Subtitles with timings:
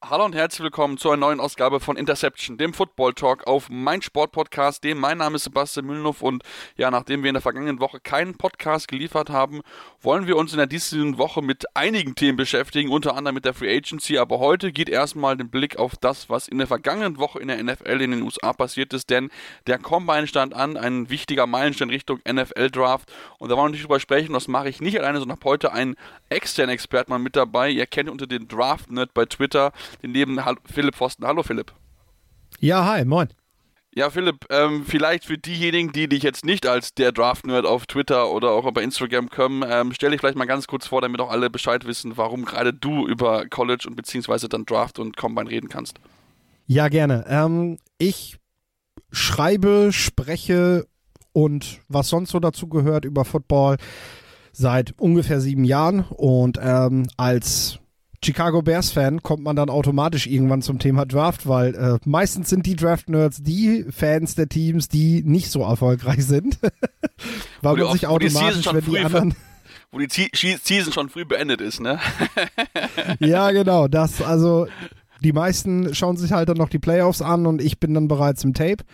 [0.00, 4.00] Hallo und herzlich willkommen zu einer neuen Ausgabe von Interception, dem Football Talk auf mein
[4.00, 4.84] Sportpodcast.
[4.84, 6.44] Dem mein Name ist Sebastian Mühlenhoff und
[6.76, 9.60] ja, nachdem wir in der vergangenen Woche keinen Podcast geliefert haben,
[10.00, 13.54] wollen wir uns in der diesjährigen Woche mit einigen Themen beschäftigen, unter anderem mit der
[13.54, 14.18] Free Agency.
[14.18, 17.60] Aber heute geht erstmal den Blick auf das, was in der vergangenen Woche in der
[17.60, 19.30] NFL in den USA passiert ist, denn
[19.66, 23.12] der Combine stand an, ein wichtiger Meilenstein Richtung NFL Draft.
[23.38, 25.72] Und da wollen wir nicht drüber sprechen, das mache ich nicht alleine, sondern habe heute
[25.72, 25.96] einen
[26.28, 27.68] externen Experten mal mit dabei.
[27.68, 31.26] Ihr kennt unter den Draft Nerd bei Twitter den lieben Philipp Forsten.
[31.26, 31.72] Hallo Philipp.
[32.60, 33.28] Ja, hi, moin.
[33.94, 38.30] Ja, Philipp, ähm, vielleicht für diejenigen, die dich jetzt nicht als der Draft-Nerd auf Twitter
[38.30, 41.30] oder auch bei Instagram kommen, ähm, stell dich vielleicht mal ganz kurz vor, damit auch
[41.30, 45.68] alle Bescheid wissen, warum gerade du über College und beziehungsweise dann Draft und Combine reden
[45.68, 45.98] kannst.
[46.66, 47.24] Ja, gerne.
[47.28, 48.36] Ähm, ich
[49.10, 50.86] schreibe, spreche
[51.32, 53.78] und was sonst so dazu gehört über Football
[54.52, 57.78] seit ungefähr sieben Jahren und ähm, als
[58.24, 62.66] Chicago Bears Fan kommt man dann automatisch irgendwann zum Thema Draft, weil äh, meistens sind
[62.66, 66.58] die Draft Nerds die Fans der Teams, die nicht so erfolgreich sind,
[67.62, 69.34] weil man sich automatisch, wenn die anderen
[69.90, 71.98] wo die Season schon früh beendet ist, ne?
[73.20, 74.66] ja, genau, das also
[75.22, 78.44] die meisten schauen sich halt dann noch die Playoffs an und ich bin dann bereits
[78.44, 78.84] im Tape.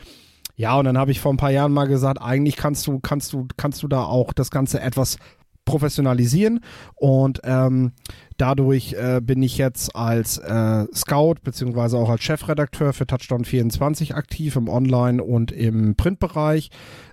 [0.57, 3.33] Ja, und dann habe ich vor ein paar Jahren mal gesagt, eigentlich kannst du, kannst
[3.33, 5.19] du, kannst du da auch das Ganze etwas
[5.65, 6.61] professionalisieren.
[6.95, 7.93] Und ähm,
[8.37, 14.15] dadurch äh, bin ich jetzt als äh, Scout beziehungsweise auch als Chefredakteur für Touchdown 24
[14.15, 16.71] aktiv im Online- und im Printbereich,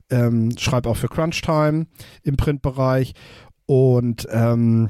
[0.09, 1.87] ähm, schreibe auch für Crunchtime
[2.23, 3.13] im Printbereich.
[3.65, 4.89] Und ähm,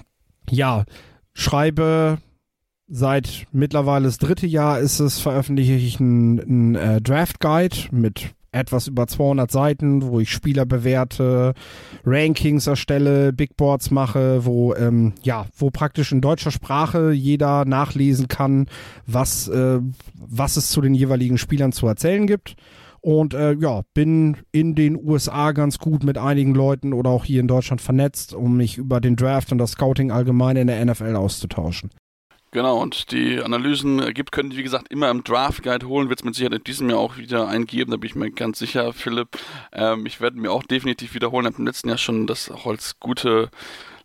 [0.49, 0.85] ja,
[1.33, 2.17] schreibe
[2.87, 8.87] seit mittlerweile das dritte Jahr ist es, veröffentliche ich einen, äh, Draft Guide mit etwas
[8.87, 11.53] über 200 Seiten, wo ich Spieler bewerte,
[12.05, 18.27] Rankings erstelle, Big Boards mache, wo ähm, ja, wo praktisch in deutscher Sprache jeder nachlesen
[18.27, 18.67] kann,
[19.07, 19.79] was äh,
[20.15, 22.55] was es zu den jeweiligen Spielern zu erzählen gibt.
[23.01, 27.39] Und äh, ja, bin in den USA ganz gut mit einigen Leuten oder auch hier
[27.39, 31.15] in Deutschland vernetzt, um mich über den Draft und das Scouting allgemein in der NFL
[31.15, 31.89] auszutauschen.
[32.53, 36.09] Genau, und die Analysen gibt, können die, wie gesagt, immer im Draft Guide holen.
[36.09, 38.59] Wird es mit Sicherheit in diesem Jahr auch wieder eingeben, da bin ich mir ganz
[38.59, 39.37] sicher, Philipp.
[39.71, 41.45] Ähm, ich werde mir auch definitiv wiederholen.
[41.45, 43.49] Ich habe im letzten Jahr schon das als gute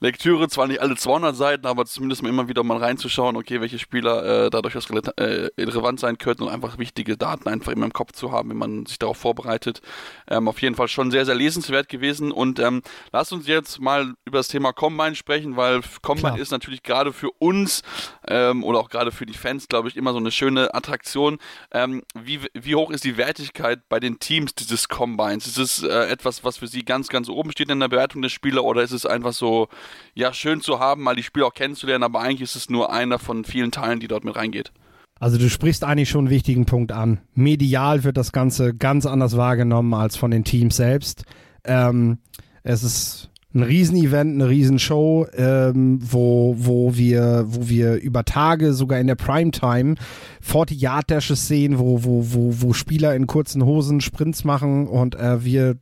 [0.00, 3.78] Lektüre, zwar nicht alle 200 Seiten, aber zumindest mal immer wieder mal reinzuschauen, okay, welche
[3.78, 7.92] Spieler äh, dadurch was äh, relevant sein könnten und einfach wichtige Daten einfach immer im
[7.92, 9.80] Kopf zu haben, wenn man sich darauf vorbereitet.
[10.28, 14.14] Ähm, auf jeden Fall schon sehr, sehr lesenswert gewesen und ähm, lasst uns jetzt mal
[14.24, 16.38] über das Thema Combine sprechen, weil Combine Klar.
[16.38, 17.82] ist natürlich gerade für uns
[18.28, 21.38] ähm, oder auch gerade für die Fans, glaube ich, immer so eine schöne Attraktion.
[21.72, 25.46] Ähm, wie, wie hoch ist die Wertigkeit bei den Teams dieses Combines?
[25.46, 28.28] Ist es äh, etwas, was für sie ganz, ganz oben steht in der Bewertung der
[28.28, 29.68] Spieler oder ist es einfach so,
[30.14, 33.18] ja, schön zu haben, mal die Spieler auch kennenzulernen, aber eigentlich ist es nur einer
[33.18, 34.72] von vielen Teilen, die dort mit reingeht.
[35.18, 37.20] Also du sprichst eigentlich schon einen wichtigen Punkt an.
[37.34, 41.24] Medial wird das Ganze ganz anders wahrgenommen als von den Teams selbst.
[41.64, 42.18] Ähm,
[42.62, 49.00] es ist ein Riesenevent, eine Riesenshow, ähm, wo, wo, wir, wo wir über Tage sogar
[49.00, 49.94] in der Primetime
[50.42, 55.14] 40 Yard Dashes sehen, wo, wo, wo, wo Spieler in kurzen Hosen Sprints machen und
[55.14, 55.78] äh, wir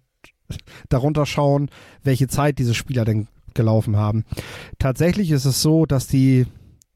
[0.89, 1.69] darunter schauen,
[2.05, 4.25] welche Zeit diese Spieler denn gelaufen haben.
[4.79, 6.47] Tatsächlich ist es so, dass die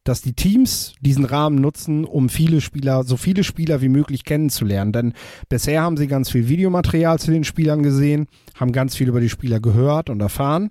[0.08, 4.90] dass die Teams diesen Rahmen nutzen, um viele Spieler, so viele Spieler wie möglich kennenzulernen.
[4.90, 5.12] Denn
[5.50, 9.28] bisher haben sie ganz viel Videomaterial zu den Spielern gesehen, haben ganz viel über die
[9.28, 10.70] Spieler gehört und erfahren.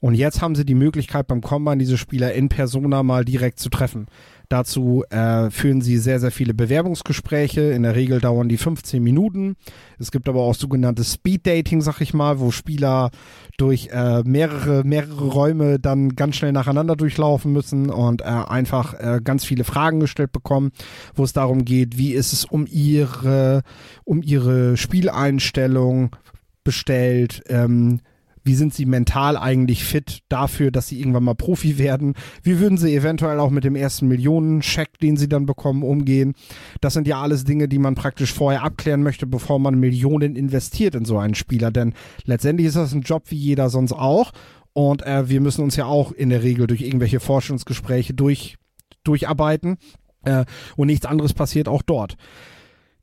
[0.00, 3.70] Und jetzt haben sie die Möglichkeit, beim Combine diese Spieler in Persona mal direkt zu
[3.70, 4.08] treffen.
[4.52, 7.72] Dazu äh, führen sie sehr, sehr viele Bewerbungsgespräche.
[7.72, 9.56] In der Regel dauern die 15 Minuten.
[9.98, 13.12] Es gibt aber auch sogenannte Speed Dating, sag ich mal, wo Spieler
[13.56, 19.20] durch äh, mehrere, mehrere Räume dann ganz schnell nacheinander durchlaufen müssen und äh, einfach äh,
[19.24, 20.72] ganz viele Fragen gestellt bekommen,
[21.14, 23.62] wo es darum geht, wie ist es um ihre,
[24.04, 26.14] um ihre Spieleinstellung
[26.62, 28.00] bestellt, ähm,
[28.44, 32.14] wie sind sie mental eigentlich fit dafür, dass sie irgendwann mal Profi werden?
[32.42, 36.34] Wie würden sie eventuell auch mit dem ersten Millionencheck, den sie dann bekommen, umgehen?
[36.80, 40.94] Das sind ja alles Dinge, die man praktisch vorher abklären möchte, bevor man Millionen investiert
[40.94, 41.70] in so einen Spieler.
[41.70, 41.94] Denn
[42.24, 44.32] letztendlich ist das ein Job wie jeder sonst auch.
[44.72, 48.56] Und äh, wir müssen uns ja auch in der Regel durch irgendwelche Forschungsgespräche durch,
[49.04, 49.76] durcharbeiten.
[50.24, 50.44] Äh,
[50.76, 52.16] und nichts anderes passiert auch dort.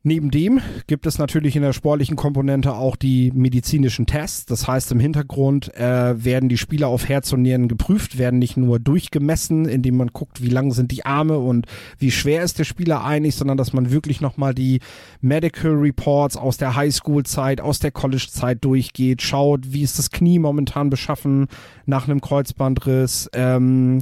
[0.02, 4.46] Neben dem gibt es natürlich in der sportlichen Komponente auch die medizinischen Tests.
[4.46, 8.56] Das heißt, im Hintergrund äh, werden die Spieler auf Herz und Nieren geprüft, werden nicht
[8.56, 11.66] nur durchgemessen, indem man guckt, wie lang sind die Arme und
[11.98, 14.80] wie schwer ist der Spieler eigentlich, sondern dass man wirklich nochmal die
[15.20, 20.88] Medical Reports aus der Highschool-Zeit, aus der College-Zeit durchgeht, schaut, wie ist das Knie momentan
[20.88, 21.46] beschaffen
[21.84, 23.98] nach einem Kreuzbandriss, ähm,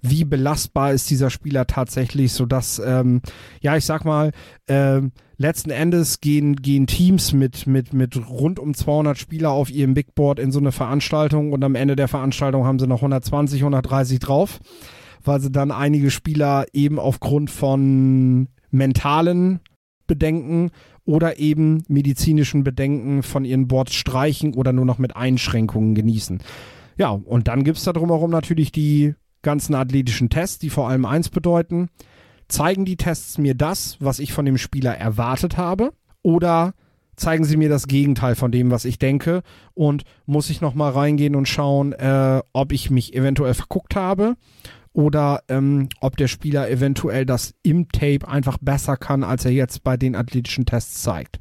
[0.00, 3.20] wie belastbar ist dieser Spieler tatsächlich, sodass, ähm,
[3.60, 4.32] ja, ich sag mal,
[4.66, 5.12] ähm,
[5.42, 10.14] letzten Endes gehen, gehen Teams mit, mit, mit rund um 200 Spieler auf ihrem Big
[10.14, 14.18] Board in so eine Veranstaltung und am Ende der Veranstaltung haben sie noch 120, 130
[14.20, 14.60] drauf,
[15.22, 19.60] weil sie dann einige Spieler eben aufgrund von mentalen
[20.06, 20.70] Bedenken
[21.04, 26.40] oder eben medizinischen Bedenken von ihren Boards streichen oder nur noch mit Einschränkungen genießen.
[26.96, 31.04] Ja, und dann gibt es da drumherum natürlich die ganzen athletischen Tests, die vor allem
[31.04, 31.88] eins bedeuten,
[32.52, 35.92] Zeigen die Tests mir das, was ich von dem Spieler erwartet habe?
[36.22, 36.74] Oder
[37.16, 39.42] zeigen sie mir das Gegenteil von dem, was ich denke?
[39.72, 44.36] Und muss ich nochmal reingehen und schauen, äh, ob ich mich eventuell verguckt habe?
[44.92, 49.82] Oder ähm, ob der Spieler eventuell das im Tape einfach besser kann, als er jetzt
[49.82, 51.40] bei den athletischen Tests zeigt?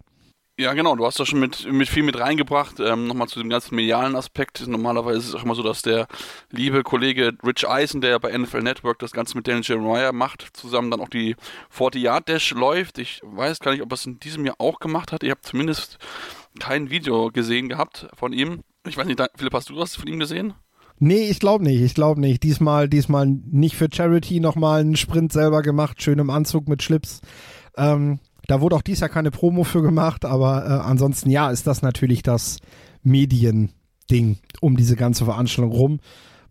[0.61, 2.79] Ja, genau, du hast da schon mit, mit viel mit reingebracht.
[2.79, 4.67] Ähm, Nochmal zu dem ganzen medialen Aspekt.
[4.67, 6.05] Normalerweise ist es auch immer so, dass der
[6.51, 10.91] liebe Kollege Rich Eisen, der bei NFL Network das Ganze mit Daniel Jeremiah macht, zusammen
[10.91, 11.35] dann auch die
[11.75, 12.99] 40-Yard-Dash läuft.
[12.99, 15.23] Ich weiß gar nicht, ob er es in diesem Jahr auch gemacht hat.
[15.23, 15.97] Ich habe zumindest
[16.59, 18.61] kein Video gesehen gehabt von ihm.
[18.85, 20.53] Ich weiß nicht, Philipp, hast du was von ihm gesehen?
[20.99, 21.81] Nee, ich glaube nicht.
[21.81, 22.43] Ich glaube nicht.
[22.43, 27.21] Diesmal, diesmal nicht für Charity nochmal einen Sprint selber gemacht, schön im Anzug mit Schlips.
[27.75, 28.19] Ähm,
[28.51, 31.81] da wurde auch dies Jahr keine Promo für gemacht, aber äh, ansonsten ja, ist das
[31.81, 32.57] natürlich das
[33.01, 36.00] Mediending um diese ganze Veranstaltung rum,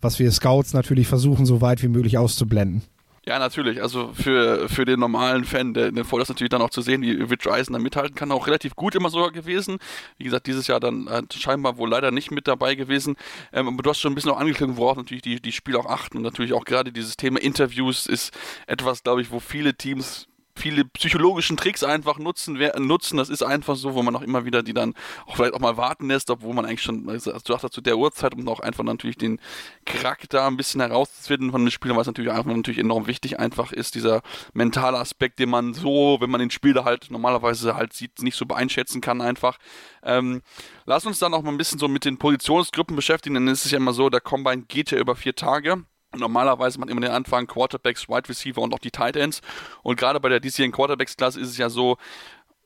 [0.00, 2.82] was wir Scouts natürlich versuchen, so weit wie möglich auszublenden.
[3.26, 3.82] Ja, natürlich.
[3.82, 7.02] Also für, für den normalen Fan, der, der Voll ist natürlich dann auch zu sehen,
[7.02, 9.76] wie Rich Eisen da mithalten kann, auch relativ gut immer sogar gewesen.
[10.16, 13.16] Wie gesagt, dieses Jahr dann äh, scheinbar wohl leider nicht mit dabei gewesen.
[13.52, 15.86] Ähm, aber du hast schon ein bisschen auch angeklungen, worauf natürlich die, die Spieler auch
[15.86, 16.16] achten.
[16.16, 18.32] Und natürlich auch gerade dieses Thema Interviews ist
[18.66, 20.29] etwas, glaube ich, wo viele Teams
[20.60, 23.16] viele psychologischen Tricks einfach nutzen, nutzen.
[23.16, 24.94] Das ist einfach so, wo man auch immer wieder die dann
[25.26, 27.96] auch vielleicht auch mal warten lässt, obwohl man eigentlich schon, also du sagst zu der
[27.96, 29.40] Uhrzeit, um auch einfach natürlich den
[29.84, 33.94] Charakter ein bisschen herauszufinden von den Spielern, was natürlich einfach natürlich enorm wichtig einfach ist,
[33.94, 34.22] dieser
[34.52, 38.46] mentale Aspekt, den man so, wenn man den Spieler halt normalerweise halt sieht, nicht so
[38.48, 39.58] einschätzen kann einfach.
[40.02, 40.42] Ähm,
[40.84, 43.72] lass uns dann auch mal ein bisschen so mit den Positionsgruppen beschäftigen, denn es ist
[43.72, 45.84] ja immer so, der Combine geht ja über vier Tage.
[46.16, 49.40] Normalerweise macht immer den Anfang Quarterbacks, Wide Receiver und auch die Tight Ends.
[49.82, 51.98] Und gerade bei der diesjährigen Quarterbacks-Klasse ist es ja so,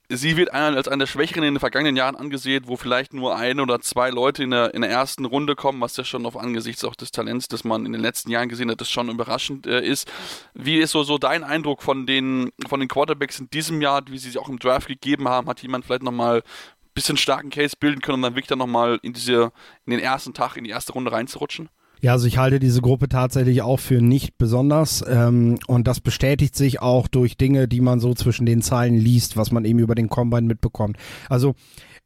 [0.09, 3.61] sie wird als eine der Schwächeren in den vergangenen Jahren angesehen, wo vielleicht nur ein
[3.61, 6.85] oder zwei Leute in der, in der ersten Runde kommen, was ja schon auf angesichts
[6.85, 9.85] auch des Talents, das man in den letzten Jahren gesehen hat, das schon überraschend äh,
[9.85, 10.11] ist.
[10.55, 14.19] Wie ist so, so dein Eindruck von den, von den Quarterbacks in diesem Jahr, wie
[14.19, 15.49] sie sich auch im Draft gegeben haben?
[15.49, 18.99] Hat jemand vielleicht nochmal ein bisschen starken Case bilden können, um dann wirklich dann nochmal
[19.03, 19.51] in in
[19.91, 21.69] den ersten Tag, in die erste Runde reinzurutschen?
[22.05, 26.55] Ja, also ich halte diese Gruppe tatsächlich auch für nicht besonders ähm, und das bestätigt
[26.55, 29.95] sich auch durch Dinge, die man so zwischen den Zeilen liest, was man eben über
[29.95, 30.99] den Combine mitbekommt.
[31.31, 31.55] Also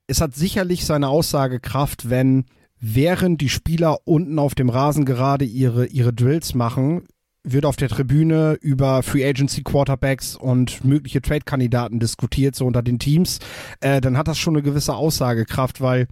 [0.06, 2.44] es hat sicherlich seine Aussagekraft, wenn
[2.78, 7.08] während die Spieler unten auf dem Rasen gerade ihre, ihre Drills machen,
[7.42, 13.00] wird auf der Tribüne über Free Agency Quarterbacks und mögliche Trade-Kandidaten diskutiert, so unter den
[13.00, 13.40] Teams,
[13.80, 16.06] äh, dann hat das schon eine gewisse Aussagekraft, weil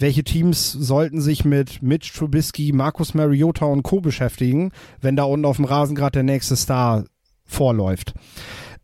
[0.00, 4.00] welche Teams sollten sich mit Mitch Trubisky, Marcus Mariota und Co.
[4.00, 7.04] beschäftigen, wenn da unten auf dem Rasen gerade der nächste Star
[7.44, 8.14] vorläuft.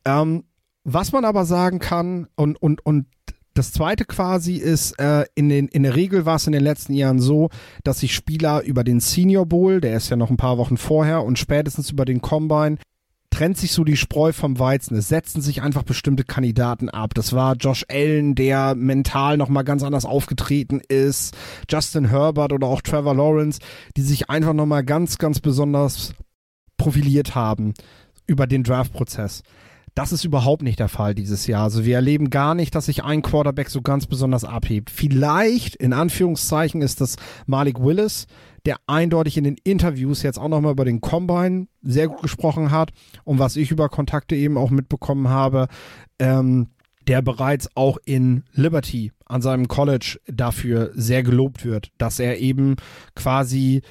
[0.04, 0.44] Ähm,
[0.84, 3.06] was man aber sagen kann, und, und, und
[3.54, 6.92] das zweite quasi ist, äh, in, den, in der Regel war es in den letzten
[6.92, 7.48] Jahren so,
[7.82, 11.24] dass sich Spieler über den Senior Bowl, der ist ja noch ein paar Wochen vorher,
[11.24, 12.76] und spätestens über den Combine
[13.36, 14.96] trennt sich so die Spreu vom Weizen.
[14.96, 17.12] Es setzen sich einfach bestimmte Kandidaten ab.
[17.12, 21.36] Das war Josh Allen, der mental nochmal ganz anders aufgetreten ist.
[21.68, 23.60] Justin Herbert oder auch Trevor Lawrence,
[23.94, 26.14] die sich einfach nochmal ganz, ganz besonders
[26.78, 27.74] profiliert haben
[28.26, 29.42] über den Draft-Prozess.
[29.94, 31.64] Das ist überhaupt nicht der Fall dieses Jahr.
[31.64, 34.88] Also wir erleben gar nicht, dass sich ein Quarterback so ganz besonders abhebt.
[34.88, 37.16] Vielleicht, in Anführungszeichen, ist das
[37.46, 38.26] Malik Willis,
[38.66, 42.90] der eindeutig in den Interviews jetzt auch nochmal über den Combine sehr gut gesprochen hat
[43.24, 45.68] und was ich über Kontakte eben auch mitbekommen habe,
[46.18, 46.68] ähm,
[47.06, 52.76] der bereits auch in Liberty an seinem College dafür sehr gelobt wird, dass er eben
[53.14, 53.82] quasi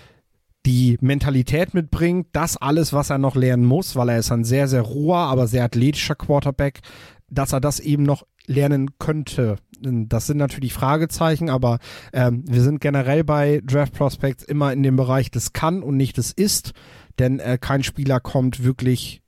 [0.66, 4.68] die Mentalität mitbringt, das alles, was er noch lernen muss, weil er ist ein sehr,
[4.68, 6.82] sehr roher, aber sehr athletischer Quarterback,
[7.30, 9.58] dass er das eben noch lernen könnte.
[9.82, 11.80] Das sind natürlich Fragezeichen, aber
[12.14, 16.18] ähm, wir sind generell bei Draft Prospects immer in dem Bereich des kann und nicht
[16.18, 16.74] des ist,
[17.20, 19.22] denn äh, kein Spieler kommt wirklich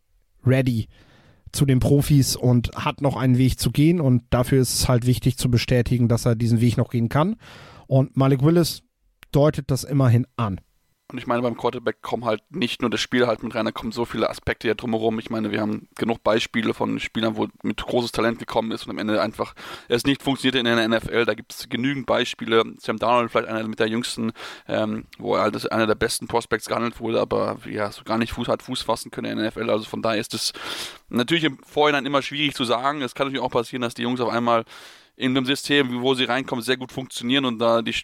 [0.45, 0.87] ready
[1.51, 5.05] zu den Profis und hat noch einen Weg zu gehen und dafür ist es halt
[5.05, 7.35] wichtig zu bestätigen, dass er diesen Weg noch gehen kann.
[7.87, 8.83] Und Malik Willis
[9.31, 10.59] deutet das immerhin an.
[11.09, 13.71] Und ich meine, beim Quarterback kommen halt nicht nur das Spiel halt mit rein, da
[13.71, 15.19] kommen so viele Aspekte ja drumherum.
[15.19, 18.91] Ich meine, wir haben genug Beispiele von Spielern, wo mit großes Talent gekommen ist und
[18.91, 19.53] am Ende einfach
[19.87, 21.23] es nicht funktioniert in der NFL.
[21.23, 22.63] Da gibt es genügend Beispiele.
[22.79, 24.33] Sam Darnold vielleicht einer mit der jüngsten,
[24.67, 28.33] ähm, wo er halt einer der besten Prospects gehandelt wurde, aber ja, so gar nicht
[28.33, 29.69] Fuß hat Fuß fassen können in der NFL.
[29.69, 30.51] Also von daher ist es
[31.07, 33.01] natürlich im Vorhinein immer schwierig zu sagen.
[33.01, 34.65] Es kann natürlich auch passieren, dass die Jungs auf einmal
[35.17, 37.95] in einem System, wo sie reinkommen, sehr gut funktionieren und da die,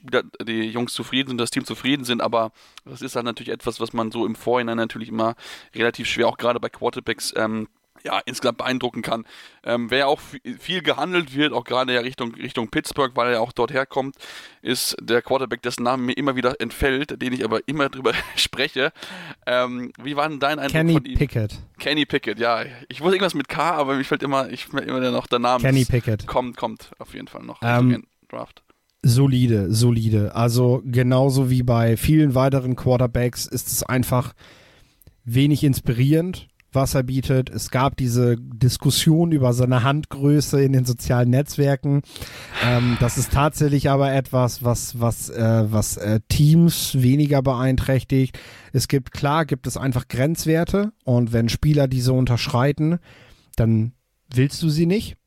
[0.42, 2.22] die Jungs zufrieden sind, das Team zufrieden sind.
[2.22, 2.52] Aber
[2.86, 5.36] das ist halt natürlich etwas, was man so im Vorhinein natürlich immer
[5.76, 7.68] relativ schwer, auch gerade bei Quarterbacks, ähm,
[8.04, 9.26] ja, insgesamt beeindrucken kann.
[9.64, 10.20] Ähm, wer auch
[10.60, 14.16] viel gehandelt wird, auch gerade ja Richtung, Richtung Pittsburgh, weil er auch dort herkommt,
[14.62, 18.92] ist der Quarterback, dessen Name mir immer wieder entfällt, den ich aber immer drüber spreche.
[19.46, 21.18] Ähm, wie war denn dein Eindruck Kenny von ihm?
[21.18, 21.60] Pickett.
[21.80, 22.64] Kenny Pickett, ja.
[22.90, 25.62] Ich wusste irgendwas mit K, aber mir fällt immer, ich immer noch der Name.
[25.64, 26.28] Kenny Pickett.
[26.28, 27.60] Kommt, kommt auf jeden Fall noch.
[27.62, 28.64] Ähm, Draft.
[29.06, 30.34] Solide, solide.
[30.34, 34.34] Also genauso wie bei vielen weiteren Quarterbacks ist es einfach
[35.26, 37.50] wenig inspirierend was er bietet.
[37.50, 42.02] Es gab diese Diskussion über seine Handgröße in den sozialen Netzwerken.
[42.66, 48.40] Ähm, das ist tatsächlich aber etwas, was, was, äh, was äh, Teams weniger beeinträchtigt.
[48.72, 53.00] Es gibt, klar, gibt es einfach Grenzwerte und wenn Spieler diese unterschreiten,
[53.56, 53.94] dann
[54.34, 55.18] willst du sie nicht.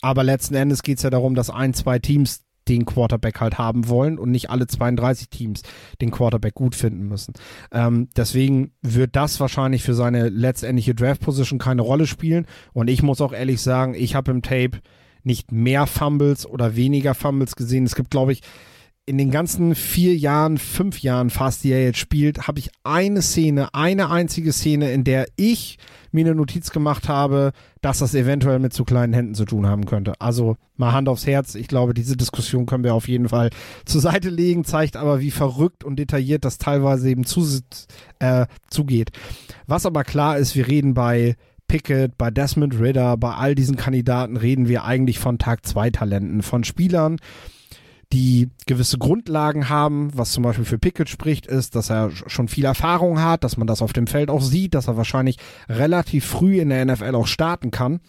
[0.00, 3.88] Aber letzten Endes geht es ja darum, dass ein, zwei Teams den Quarterback halt haben
[3.88, 5.62] wollen und nicht alle 32 Teams
[6.00, 7.34] den Quarterback gut finden müssen.
[7.72, 12.46] Ähm, deswegen wird das wahrscheinlich für seine letztendliche Draft-Position keine Rolle spielen.
[12.72, 14.80] Und ich muss auch ehrlich sagen, ich habe im Tape
[15.22, 17.84] nicht mehr Fumbles oder weniger Fumbles gesehen.
[17.84, 18.42] Es gibt, glaube ich,
[19.06, 23.20] in den ganzen vier Jahren, fünf Jahren fast, die er jetzt spielt, habe ich eine
[23.20, 25.76] Szene, eine einzige Szene, in der ich
[26.10, 29.84] mir eine Notiz gemacht habe, dass das eventuell mit zu kleinen Händen zu tun haben
[29.84, 30.14] könnte.
[30.20, 31.54] Also mal Hand aufs Herz.
[31.54, 33.50] Ich glaube, diese Diskussion können wir auf jeden Fall
[33.84, 37.46] zur Seite legen, zeigt aber, wie verrückt und detailliert das teilweise eben zu,
[38.20, 39.10] äh, zugeht.
[39.66, 41.36] Was aber klar ist, wir reden bei
[41.68, 46.42] Pickett, bei Desmond Ritter, bei all diesen Kandidaten reden wir eigentlich von Tag 2 Talenten,
[46.42, 47.18] von Spielern,
[48.12, 50.10] die gewisse Grundlagen haben.
[50.14, 53.66] Was zum Beispiel für Pickett spricht, ist, dass er schon viel Erfahrung hat, dass man
[53.66, 57.26] das auf dem Feld auch sieht, dass er wahrscheinlich relativ früh in der NFL auch
[57.26, 58.00] starten kann,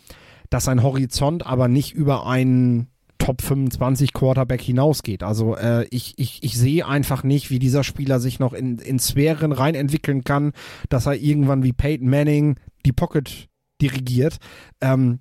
[0.49, 2.87] dass sein Horizont aber nicht über einen
[3.17, 5.23] Top 25 Quarterback hinausgeht.
[5.23, 8.99] Also äh, ich, ich, ich sehe einfach nicht, wie dieser Spieler sich noch in, in
[8.99, 10.51] Sphären rein entwickeln kann,
[10.89, 13.47] dass er irgendwann wie Peyton Manning die Pocket
[13.81, 14.37] dirigiert.
[14.81, 15.19] Ähm,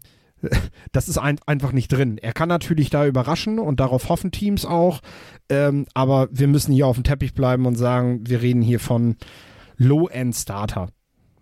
[0.92, 2.18] das ist ein, einfach nicht drin.
[2.18, 5.00] Er kann natürlich da überraschen und darauf hoffen Teams auch,
[5.48, 9.16] ähm, aber wir müssen hier auf dem Teppich bleiben und sagen, wir reden hier von
[9.76, 10.88] Low-End-Starter.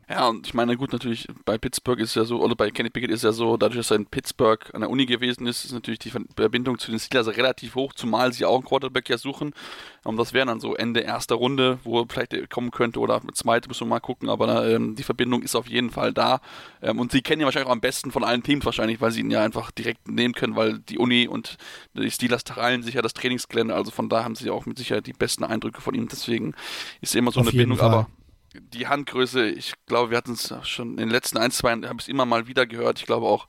[0.09, 3.11] Ja, und ich meine, gut, natürlich bei Pittsburgh ist ja so, oder bei Kenny Pickett
[3.11, 6.00] ist ja so, dadurch, dass er in Pittsburgh an der Uni gewesen ist, ist natürlich
[6.00, 9.54] die Verbindung zu den Steelers relativ hoch, zumal sie auch einen Quarterback ja suchen.
[10.04, 13.68] Und das wäre dann so Ende erster Runde, wo er vielleicht kommen könnte, oder zweite,
[13.68, 16.40] müssen wir mal gucken, aber ähm, die Verbindung ist auf jeden Fall da.
[16.82, 19.21] Ähm, und sie kennen ihn wahrscheinlich auch am besten von allen Teams wahrscheinlich, weil sie
[19.21, 21.56] ihn ja einfach direkt nehmen können, weil die Uni und
[21.94, 25.06] die Steelers teilen sich ja das Trainingsgelände, also von da haben sie auch mit Sicherheit
[25.06, 26.09] die besten Eindrücke von ihm.
[26.09, 26.54] Deswegen
[27.00, 27.88] ist immer so auf eine Bindung, Fall.
[27.88, 28.09] aber
[28.61, 31.97] die Handgröße, ich glaube, wir hatten es schon in den letzten ein, zwei Jahren, habe
[31.99, 32.99] ich es immer mal wieder gehört.
[32.99, 33.49] Ich glaube auch,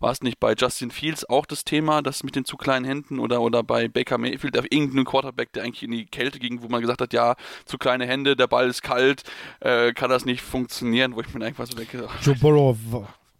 [0.00, 3.18] war es nicht bei Justin Fields auch das Thema, das mit den zu kleinen Händen
[3.18, 6.68] oder, oder bei Baker Mayfield, auf irgendeinen Quarterback, der eigentlich in die Kälte ging, wo
[6.68, 9.22] man gesagt hat, ja, zu kleine Hände, der Ball ist kalt,
[9.60, 12.08] äh, kann das nicht funktionieren, wo ich mir einfach so denke.
[12.22, 12.76] Joe Burrow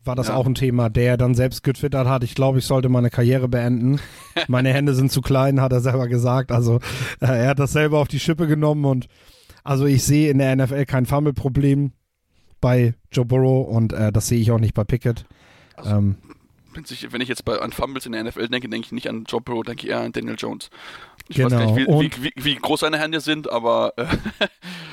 [0.04, 0.34] war das ja.
[0.34, 4.00] auch ein Thema, der dann selbst getwittert hat, ich glaube, ich sollte meine Karriere beenden.
[4.48, 6.52] Meine Hände sind zu klein, hat er selber gesagt.
[6.52, 6.76] Also
[7.20, 9.08] äh, er hat das selber auf die Schippe genommen und
[9.68, 11.92] also ich sehe in der NFL kein Fumble-Problem
[12.58, 15.26] bei Joe Burrow und äh, das sehe ich auch nicht bei Pickett.
[15.76, 16.16] Also, ähm,
[16.72, 19.42] wenn ich jetzt bei, an Fumbles in der NFL denke, denke ich nicht an Joe
[19.42, 20.70] Burrow, denke ich eher an Daniel Jones.
[21.28, 21.50] Ich genau.
[21.50, 24.06] weiß gar nicht, wie, wie, wie, wie groß seine Hände sind, aber äh,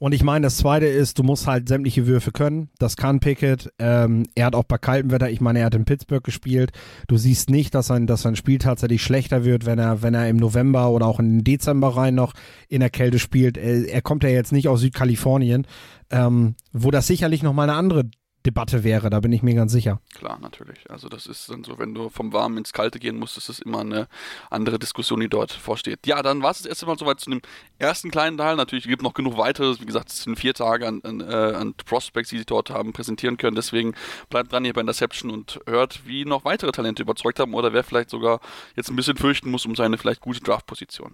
[0.00, 2.70] Und ich meine, das zweite ist, du musst halt sämtliche Würfe können.
[2.78, 3.72] Das kann Pickett.
[3.80, 6.70] Ähm, er hat auch bei kaltem Wetter, ich meine, er hat in Pittsburgh gespielt.
[7.08, 10.28] Du siehst nicht, dass sein, dass sein Spiel tatsächlich schlechter wird, wenn er, wenn er
[10.28, 12.34] im November oder auch den Dezember rein noch
[12.68, 13.56] in der Kälte spielt.
[13.56, 15.66] Er, er kommt ja jetzt nicht aus Südkalifornien,
[16.10, 18.04] ähm, wo das sicherlich nochmal eine andere
[18.48, 20.00] Debatte wäre, da bin ich mir ganz sicher.
[20.14, 20.90] Klar, natürlich.
[20.90, 23.58] Also das ist dann so, wenn du vom Warmen ins Kalte gehen musst, ist das
[23.58, 24.08] immer eine
[24.48, 26.06] andere Diskussion, die dort vorsteht.
[26.06, 27.42] Ja, dann war es erst einmal soweit zu dem
[27.78, 28.56] ersten kleinen Teil.
[28.56, 29.82] Natürlich gibt es noch genug weiteres.
[29.82, 32.94] Wie gesagt, es sind vier Tage an, an, äh, an Prospects, die sie dort haben
[32.94, 33.54] präsentieren können.
[33.54, 33.94] Deswegen
[34.30, 37.84] bleibt dran hier bei Interception und hört, wie noch weitere Talente überzeugt haben oder wer
[37.84, 38.40] vielleicht sogar
[38.76, 41.12] jetzt ein bisschen fürchten muss um seine vielleicht gute Draft-Position.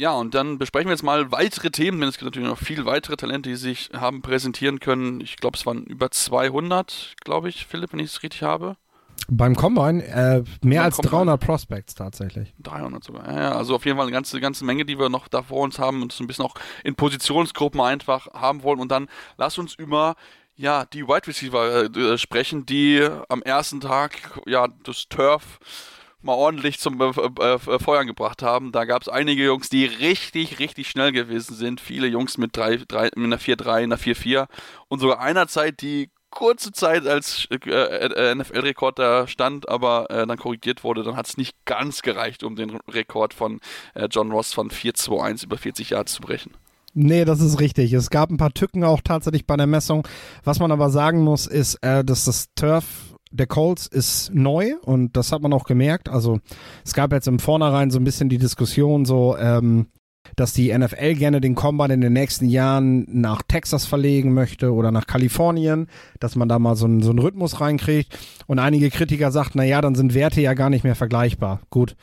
[0.00, 2.86] Ja, und dann besprechen wir jetzt mal weitere Themen, denn es gibt natürlich noch viel
[2.86, 5.20] weitere Talente, die sich haben präsentieren können.
[5.20, 8.78] Ich glaube, es waren über 200, glaube ich, Philipp, wenn ich es richtig habe.
[9.28, 11.10] Beim Combine äh, mehr Beim als Combine.
[11.10, 12.54] 300 Prospects tatsächlich.
[12.60, 13.30] 300 sogar.
[13.30, 15.78] Ja, also auf jeden Fall eine ganze, ganze Menge, die wir noch da vor uns
[15.78, 18.80] haben und so ein bisschen auch in Positionsgruppen einfach haben wollen.
[18.80, 20.14] Und dann lass uns über
[20.56, 25.58] ja, die Wide Receiver äh, sprechen, die am ersten Tag ja das Turf
[26.22, 28.72] mal ordentlich zum äh, äh, äh, Feuern gebracht haben.
[28.72, 31.80] Da gab es einige Jungs, die richtig, richtig schnell gewesen sind.
[31.80, 34.46] Viele Jungs mit, drei, drei, mit einer 4-3, einer 4-4
[34.88, 40.26] und sogar einer Zeit, die kurze Zeit als äh, äh NFL-Rekord da stand, aber äh,
[40.26, 43.60] dann korrigiert wurde, dann hat es nicht ganz gereicht, um den Rekord von
[43.94, 46.52] äh, John Ross von 4-2-1 über 40 Jahre zu brechen.
[46.92, 47.92] Nee, das ist richtig.
[47.92, 50.06] Es gab ein paar Tücken auch tatsächlich bei der Messung.
[50.42, 52.84] Was man aber sagen muss, ist, äh, dass das Turf
[53.30, 56.08] der Colts ist neu und das hat man auch gemerkt.
[56.08, 56.40] Also
[56.84, 59.86] es gab jetzt im Vornherein so ein bisschen die Diskussion so, ähm,
[60.36, 64.92] dass die NFL gerne den Combine in den nächsten Jahren nach Texas verlegen möchte oder
[64.92, 65.86] nach Kalifornien,
[66.18, 68.18] dass man da mal so einen, so einen Rhythmus reinkriegt.
[68.46, 71.60] Und einige Kritiker sagten, na ja, dann sind Werte ja gar nicht mehr vergleichbar.
[71.70, 71.96] Gut,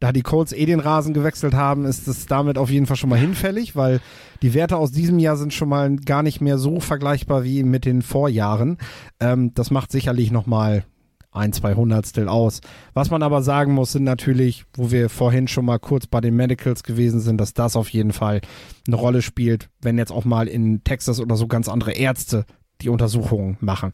[0.00, 3.10] da die Colts eh den Rasen gewechselt haben, ist es damit auf jeden Fall schon
[3.10, 4.00] mal hinfällig, weil
[4.42, 7.84] die Werte aus diesem Jahr sind schon mal gar nicht mehr so vergleichbar wie mit
[7.84, 8.78] den Vorjahren.
[9.20, 10.84] Ähm, das macht sicherlich noch mal
[11.32, 12.60] ein, zwei Hundertstel aus.
[12.94, 16.34] Was man aber sagen muss, sind natürlich, wo wir vorhin schon mal kurz bei den
[16.34, 18.40] Medicals gewesen sind, dass das auf jeden Fall
[18.86, 22.46] eine Rolle spielt, wenn jetzt auch mal in Texas oder so ganz andere Ärzte
[22.80, 23.92] die Untersuchungen machen.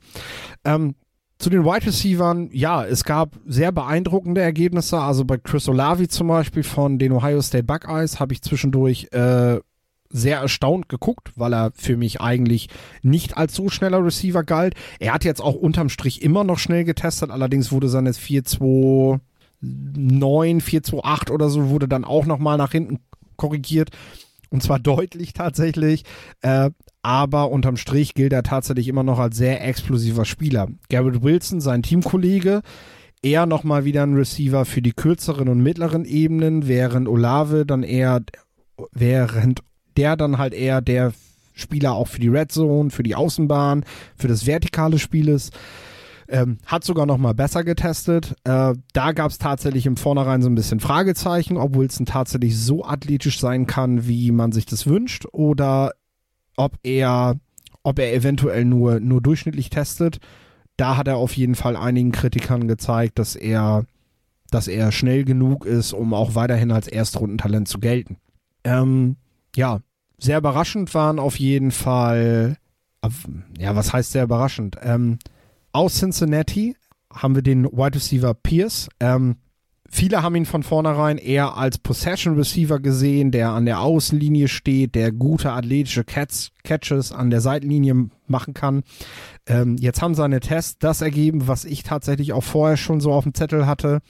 [0.65, 0.95] Ähm,
[1.39, 4.99] zu den Wide Receivers, ja, es gab sehr beeindruckende Ergebnisse.
[4.99, 9.59] Also bei Chris Olavi zum Beispiel von den Ohio State Buckeyes habe ich zwischendurch äh,
[10.09, 12.69] sehr erstaunt geguckt, weil er für mich eigentlich
[13.03, 14.75] nicht als so schneller Receiver galt.
[14.99, 19.21] Er hat jetzt auch unterm Strich immer noch schnell getestet, allerdings wurde seine 4-2
[19.61, 23.01] 9, 4-2-8 oder so wurde dann auch nochmal nach hinten
[23.37, 23.91] korrigiert.
[24.51, 26.05] Und zwar deutlich tatsächlich.
[26.41, 26.71] Äh,
[27.07, 30.67] aber unterm Strich gilt er tatsächlich immer noch als sehr explosiver Spieler.
[30.89, 32.63] Garrett Wilson, sein Teamkollege,
[33.23, 38.23] eher nochmal wieder ein Receiver für die kürzeren und mittleren Ebenen, während Olave dann eher,
[38.91, 39.61] während
[39.97, 41.13] der dann halt eher der
[41.55, 43.85] Spieler auch für die Red Zone, für die Außenbahn,
[44.17, 45.57] für das vertikale Spiel ist.
[46.29, 48.35] Ähm, hat sogar noch mal besser getestet.
[48.43, 52.85] Äh, da gab es tatsächlich im Vornherein so ein bisschen Fragezeichen, ob Wilson tatsächlich so
[52.85, 55.93] athletisch sein kann, wie man sich das wünscht, oder
[56.57, 57.39] ob er,
[57.83, 60.19] ob er eventuell nur, nur durchschnittlich testet.
[60.77, 63.85] Da hat er auf jeden Fall einigen Kritikern gezeigt, dass er,
[64.51, 68.17] dass er schnell genug ist, um auch weiterhin als Erstrundentalent zu gelten.
[68.65, 69.17] Ähm,
[69.55, 69.81] ja,
[70.19, 72.57] sehr überraschend waren auf jeden Fall,
[73.59, 74.77] ja, was heißt sehr überraschend?
[74.83, 75.19] Ähm,
[75.73, 76.77] aus Cincinnati
[77.13, 78.89] haben wir den Wide Receiver Pierce.
[79.01, 79.37] Ähm,
[79.91, 84.95] viele haben ihn von vornherein eher als Possession Receiver gesehen, der an der Außenlinie steht,
[84.95, 88.83] der gute athletische Catch Catches an der Seitenlinie machen kann.
[89.47, 93.25] Ähm, jetzt haben seine Tests das ergeben, was ich tatsächlich auch vorher schon so auf
[93.25, 94.01] dem Zettel hatte.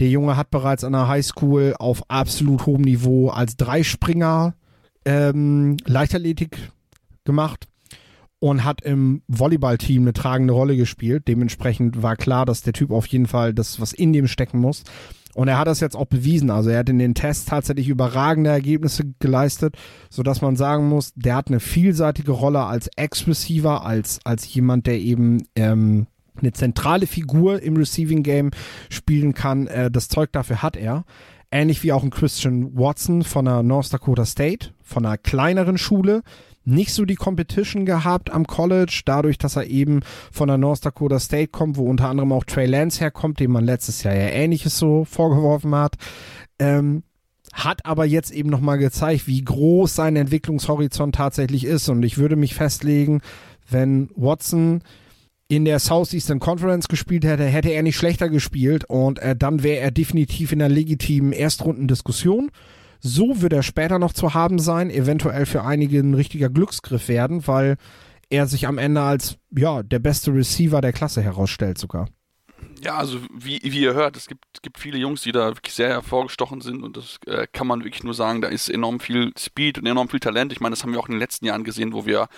[0.00, 4.54] Der Junge hat bereits an der Highschool auf absolut hohem Niveau als Dreispringer
[5.04, 6.72] ähm, Leichtathletik
[7.24, 7.68] gemacht
[8.42, 11.28] und hat im Volleyballteam eine tragende Rolle gespielt.
[11.28, 14.82] Dementsprechend war klar, dass der Typ auf jeden Fall das, was in dem stecken muss.
[15.32, 16.50] Und er hat das jetzt auch bewiesen.
[16.50, 19.76] Also er hat in den Tests tatsächlich überragende Ergebnisse geleistet,
[20.10, 24.98] sodass man sagen muss, der hat eine vielseitige Rolle als Ex-Receiver, als, als jemand, der
[24.98, 28.50] eben ähm, eine zentrale Figur im Receiving Game
[28.90, 29.68] spielen kann.
[29.68, 31.04] Äh, das Zeug dafür hat er.
[31.52, 36.22] Ähnlich wie auch ein Christian Watson von der North Dakota State, von einer kleineren Schule,
[36.64, 41.18] nicht so die Competition gehabt am College, dadurch, dass er eben von der North Dakota
[41.18, 44.78] State kommt, wo unter anderem auch Trey Lance herkommt, dem man letztes Jahr ja ähnliches
[44.78, 45.96] so vorgeworfen hat.
[46.58, 47.02] Ähm,
[47.52, 51.88] hat aber jetzt eben nochmal gezeigt, wie groß sein Entwicklungshorizont tatsächlich ist.
[51.88, 53.20] Und ich würde mich festlegen,
[53.68, 54.82] wenn Watson
[55.48, 59.80] in der Southeastern Conference gespielt hätte, hätte er nicht schlechter gespielt und äh, dann wäre
[59.80, 62.50] er definitiv in einer legitimen Erstrundendiskussion.
[63.04, 67.46] So wird er später noch zu haben sein, eventuell für einige ein richtiger Glücksgriff werden,
[67.48, 67.76] weil
[68.30, 72.08] er sich am Ende als ja der beste Receiver der Klasse herausstellt sogar.
[72.80, 75.88] Ja, also wie, wie ihr hört, es gibt, gibt viele Jungs, die da wirklich sehr
[75.88, 79.78] hervorgestochen sind und das äh, kann man wirklich nur sagen, da ist enorm viel Speed
[79.78, 80.52] und enorm viel Talent.
[80.52, 82.28] Ich meine, das haben wir auch in den letzten Jahren gesehen, wo wir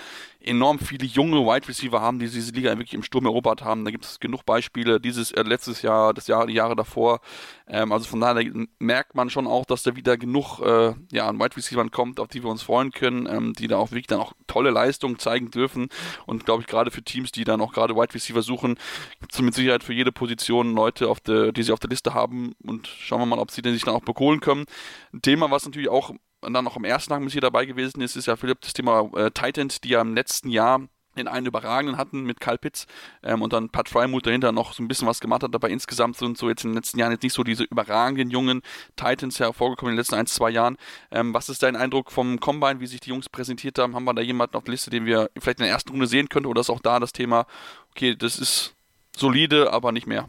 [0.45, 3.85] enorm viele junge Wide Receiver haben, die diese Liga wirklich im Sturm erobert haben.
[3.85, 7.21] Da gibt es genug Beispiele, dieses äh, letztes Jahr, das Jahr, die Jahre davor.
[7.67, 8.45] Ähm, also von daher
[8.79, 12.29] merkt man schon auch, dass da wieder genug äh, ja, an Wide Receivers kommt, auf
[12.29, 15.51] die wir uns freuen können, ähm, die da auch wirklich dann auch tolle Leistungen zeigen
[15.51, 15.89] dürfen.
[16.27, 18.77] Und glaube ich, gerade für Teams, die dann auch gerade Wide Receiver suchen,
[19.21, 22.15] gibt es mit Sicherheit für jede Position Leute, auf der, die sie auf der Liste
[22.15, 22.55] haben.
[22.63, 24.65] Und schauen wir mal, ob sie denn sich dann auch bekohlen können.
[25.13, 26.13] Ein Thema, was natürlich auch
[26.53, 29.09] dann noch am ersten Tag mit hier dabei gewesen ist, ist ja Philipp das Thema
[29.17, 30.81] äh, Titans, die ja im letzten Jahr
[31.17, 32.87] den einen überragenden hatten mit Kyle Pitts
[33.23, 36.17] ähm, und dann Pat Frymuth dahinter noch so ein bisschen was gemacht hat, aber insgesamt
[36.17, 38.63] sind so jetzt in den letzten Jahren jetzt nicht so diese überragenden jungen
[38.97, 40.77] Titans hervorgekommen in den letzten ein, zwei Jahren.
[41.11, 43.95] Ähm, was ist dein Eindruck vom Combine, wie sich die Jungs präsentiert haben?
[43.95, 46.29] Haben wir da jemanden auf der Liste, den wir vielleicht in der ersten Runde sehen
[46.29, 47.47] könnten oder ist auch da das Thema,
[47.91, 48.75] okay, das ist
[49.17, 50.29] solide, aber nicht mehr?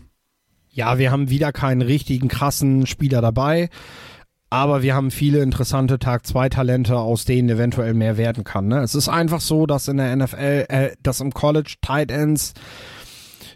[0.70, 3.70] Ja, wir haben wieder keinen richtigen krassen Spieler dabei.
[4.50, 8.68] Aber wir haben viele interessante Tag-2-Talente, aus denen eventuell mehr werden kann.
[8.68, 8.80] Ne?
[8.80, 12.54] Es ist einfach so, dass in der NFL, äh, dass im College Tight Ends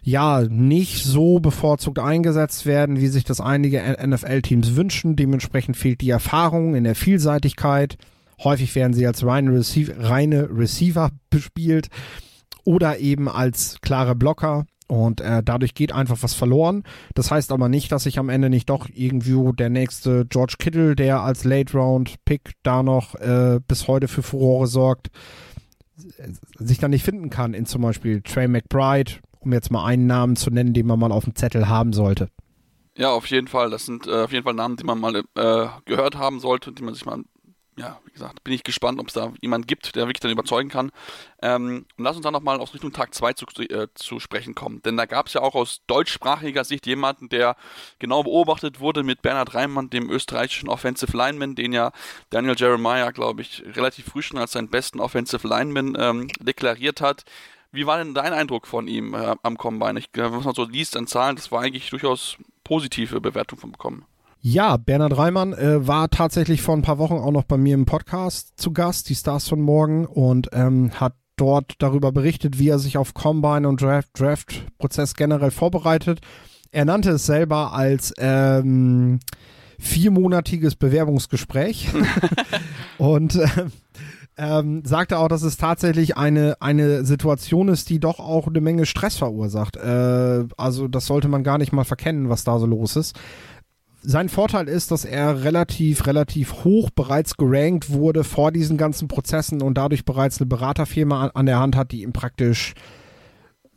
[0.02, 5.16] ja nicht so bevorzugt eingesetzt werden, wie sich das einige NFL-Teams wünschen.
[5.16, 7.96] Dementsprechend fehlt die Erfahrung in der Vielseitigkeit.
[8.42, 11.88] Häufig werden sie als reine, Receiver, reine Receiver bespielt
[12.64, 14.64] oder eben als klare Blocker.
[14.90, 16.82] Und äh, dadurch geht einfach was verloren.
[17.14, 20.96] Das heißt aber nicht, dass sich am Ende nicht doch irgendwie der nächste George Kittle,
[20.96, 25.10] der als Late-Round-Pick da noch äh, bis heute für Furore sorgt,
[26.58, 30.34] sich dann nicht finden kann in zum Beispiel Trey McBride, um jetzt mal einen Namen
[30.34, 32.28] zu nennen, den man mal auf dem Zettel haben sollte.
[32.96, 33.70] Ja, auf jeden Fall.
[33.70, 36.82] Das sind äh, auf jeden Fall Namen, die man mal äh, gehört haben sollte, die
[36.82, 37.22] man sich mal
[37.80, 40.68] ja, wie gesagt, bin ich gespannt, ob es da jemanden gibt, der wirklich dann überzeugen
[40.68, 40.92] kann.
[41.40, 44.82] Ähm, und lass uns dann nochmal aus Richtung Tag 2 zu, äh, zu sprechen kommen.
[44.82, 47.56] Denn da gab es ja auch aus deutschsprachiger Sicht jemanden, der
[47.98, 51.92] genau beobachtet wurde mit Bernhard Reimann, dem österreichischen Offensive Lineman, den ja
[52.28, 57.24] Daniel Jeremiah, glaube ich, relativ früh schon als seinen besten Offensive Lineman ähm, deklariert hat.
[57.72, 59.98] Wie war denn dein Eindruck von ihm äh, am Combine?
[59.98, 63.72] Ich, äh, was man so liest an Zahlen, das war eigentlich durchaus positive Bewertung von
[63.72, 64.04] bekommen.
[64.42, 67.84] Ja, Bernhard Reimann äh, war tatsächlich vor ein paar Wochen auch noch bei mir im
[67.84, 72.78] Podcast zu Gast, die Stars von morgen, und ähm, hat dort darüber berichtet, wie er
[72.78, 76.20] sich auf Combine und Draft-Prozess Draft generell vorbereitet.
[76.72, 79.20] Er nannte es selber als ähm,
[79.78, 81.88] viermonatiges Bewerbungsgespräch
[82.98, 83.48] und äh,
[84.38, 88.86] ähm, sagte auch, dass es tatsächlich eine, eine Situation ist, die doch auch eine Menge
[88.86, 89.76] Stress verursacht.
[89.76, 93.18] Äh, also das sollte man gar nicht mal verkennen, was da so los ist
[94.02, 99.62] sein Vorteil ist, dass er relativ, relativ hoch bereits gerankt wurde vor diesen ganzen Prozessen
[99.62, 102.74] und dadurch bereits eine Beraterfirma an, der Hand hat, die ihm praktisch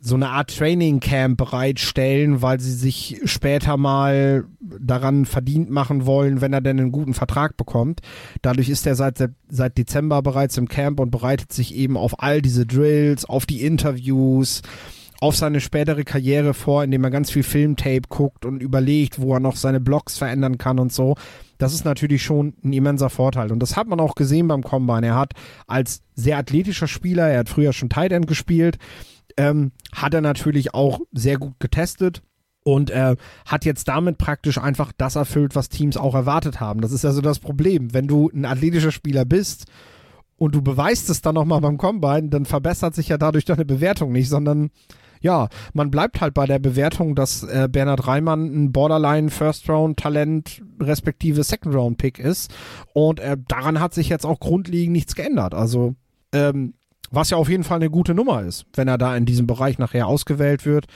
[0.00, 6.42] so eine Art Training Camp bereitstellen, weil sie sich später mal daran verdient machen wollen,
[6.42, 8.00] wenn er denn einen guten Vertrag bekommt.
[8.42, 12.42] Dadurch ist er seit, seit Dezember bereits im Camp und bereitet sich eben auf all
[12.42, 14.60] diese Drills, auf die Interviews,
[15.24, 19.40] auf seine spätere Karriere vor, indem er ganz viel Filmtape guckt und überlegt, wo er
[19.40, 21.14] noch seine Blogs verändern kann und so.
[21.56, 23.50] Das ist natürlich schon ein immenser Vorteil.
[23.50, 25.06] Und das hat man auch gesehen beim Combine.
[25.06, 25.32] Er hat
[25.66, 28.76] als sehr athletischer Spieler, er hat früher schon Tight End gespielt,
[29.38, 32.20] ähm, hat er natürlich auch sehr gut getestet
[32.62, 36.82] und äh, hat jetzt damit praktisch einfach das erfüllt, was Teams auch erwartet haben.
[36.82, 37.94] Das ist also das Problem.
[37.94, 39.64] Wenn du ein athletischer Spieler bist
[40.36, 44.12] und du beweist es dann nochmal beim Combine, dann verbessert sich ja dadurch deine Bewertung
[44.12, 44.70] nicht, sondern
[45.24, 49.98] ja, man bleibt halt bei der Bewertung, dass äh, Bernhard Reimann ein Borderline First Round
[49.98, 52.54] Talent respektive Second Round Pick ist
[52.92, 55.54] und äh, daran hat sich jetzt auch grundlegend nichts geändert.
[55.54, 55.94] Also
[56.34, 56.74] ähm,
[57.10, 59.78] was ja auf jeden Fall eine gute Nummer ist, wenn er da in diesem Bereich
[59.78, 60.88] nachher ausgewählt wird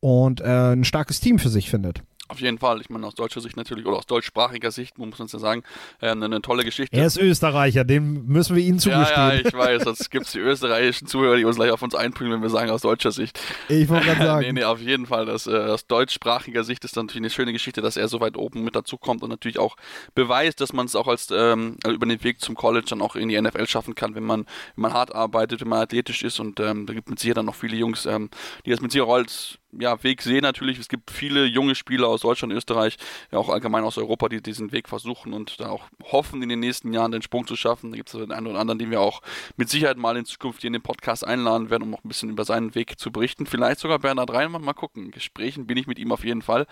[0.00, 2.02] und äh, ein starkes Team für sich findet.
[2.28, 2.80] Auf jeden Fall.
[2.80, 5.64] Ich meine, aus deutscher Sicht natürlich, oder aus deutschsprachiger Sicht, muss man es ja sagen,
[6.00, 6.96] äh, eine, eine, tolle Geschichte.
[6.96, 9.16] Er ist Österreicher, dem müssen wir Ihnen zugestehen.
[9.16, 9.82] Ja, ja, ich weiß.
[9.82, 12.70] Sonst gibt es die österreichischen Zuhörer, die uns gleich auf uns einprügeln, wenn wir sagen,
[12.70, 13.38] aus deutscher Sicht.
[13.68, 14.46] Ich wollte gerade sagen.
[14.46, 15.26] nee, nee, auf jeden Fall.
[15.26, 18.36] Das, äh, aus deutschsprachiger Sicht ist dann natürlich eine schöne Geschichte, dass er so weit
[18.36, 19.76] oben mit dazu kommt und natürlich auch
[20.14, 23.28] beweist, dass man es auch als ähm, über den Weg zum College dann auch in
[23.28, 26.60] die NFL schaffen kann, wenn man, wenn man hart arbeitet, wenn man athletisch ist und
[26.60, 28.30] ähm, da gibt es mit Sicherheit dann noch viele Jungs, ähm,
[28.64, 30.78] die das mit Sicherheit als ja, Weg sehen natürlich.
[30.78, 32.96] Es gibt viele junge Spieler aus Deutschland, Österreich,
[33.30, 36.60] ja auch allgemein aus Europa, die diesen Weg versuchen und da auch hoffen, in den
[36.60, 37.90] nächsten Jahren den Sprung zu schaffen.
[37.90, 39.22] Da gibt es den einen oder anderen, den wir auch
[39.56, 42.30] mit Sicherheit mal in Zukunft hier in den Podcast einladen werden, um auch ein bisschen
[42.30, 43.46] über seinen Weg zu berichten.
[43.46, 45.10] Vielleicht sogar Bernhard Reinmann, mal gucken.
[45.10, 46.66] Gesprächen bin ich mit ihm auf jeden Fall.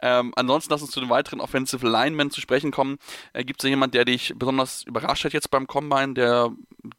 [0.00, 2.98] Ähm, ansonsten lass uns zu den weiteren Offensive Linemen zu sprechen kommen.
[3.32, 6.50] Äh, gibt es da jemanden, der dich besonders überrascht hat jetzt beim Combine, der,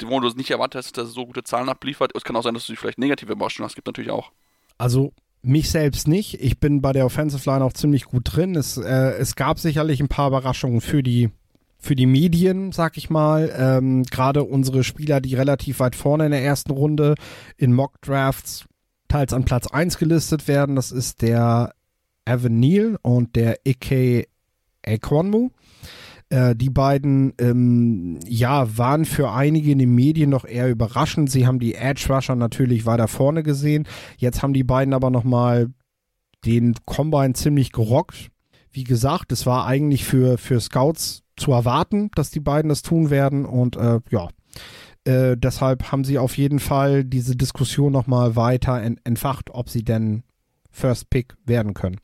[0.03, 2.11] wo du es nicht erwartet hast, dass er so gute Zahlen abliefert?
[2.15, 3.75] Es kann auch sein, dass du dich vielleicht negative Überraschungen hast.
[3.75, 4.31] Gibt natürlich auch.
[4.77, 5.13] Also
[5.43, 6.41] mich selbst nicht.
[6.41, 8.55] Ich bin bei der Offensive Line auch ziemlich gut drin.
[8.55, 11.29] Es, äh, es gab sicherlich ein paar Überraschungen für die
[11.79, 13.53] für die Medien, sag ich mal.
[13.57, 17.15] Ähm, Gerade unsere Spieler, die relativ weit vorne in der ersten Runde
[17.57, 18.63] in Mock Drafts
[19.09, 20.77] teils an Platz 1 gelistet werden.
[20.77, 21.73] Das ist der
[22.25, 24.27] Evan Neal und der Ike
[24.81, 25.49] Ekwonmu.
[26.33, 31.29] Äh, die beiden, ähm, ja, waren für einige in den Medien noch eher überraschend.
[31.29, 33.87] Sie haben die Edge Rusher natürlich weiter vorne gesehen.
[34.17, 35.67] Jetzt haben die beiden aber nochmal
[36.43, 38.31] den Combine ziemlich gerockt.
[38.71, 43.11] Wie gesagt, es war eigentlich für, für Scouts zu erwarten, dass die beiden das tun
[43.11, 44.29] werden und äh, ja,
[45.03, 50.23] äh, deshalb haben sie auf jeden Fall diese Diskussion nochmal weiter entfacht, ob sie denn
[50.73, 52.01] First Pick werden können.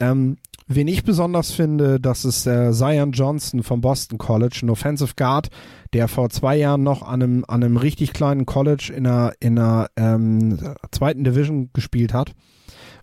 [0.00, 5.12] Ähm, wen ich besonders finde, das ist der Zion Johnson vom Boston College, ein Offensive
[5.16, 5.48] Guard,
[5.92, 9.58] der vor zwei Jahren noch an einem, an einem richtig kleinen College in einer, in
[9.58, 10.58] einer ähm,
[10.90, 12.32] zweiten Division gespielt hat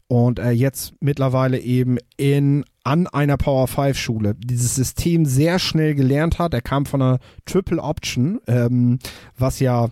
[0.07, 5.95] und er jetzt mittlerweile eben in an einer Power 5 Schule dieses System sehr schnell
[5.95, 6.53] gelernt hat.
[6.53, 8.99] Er kam von einer Triple Option, ähm,
[9.37, 9.89] was ja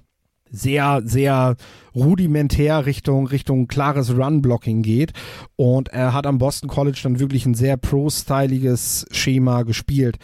[0.54, 1.58] sehr, sehr
[1.94, 5.12] rudimentär Richtung, Richtung klares Run-Blocking geht.
[5.58, 10.18] Und er hat am Boston College dann wirklich ein sehr pro-styliges Schema gespielt.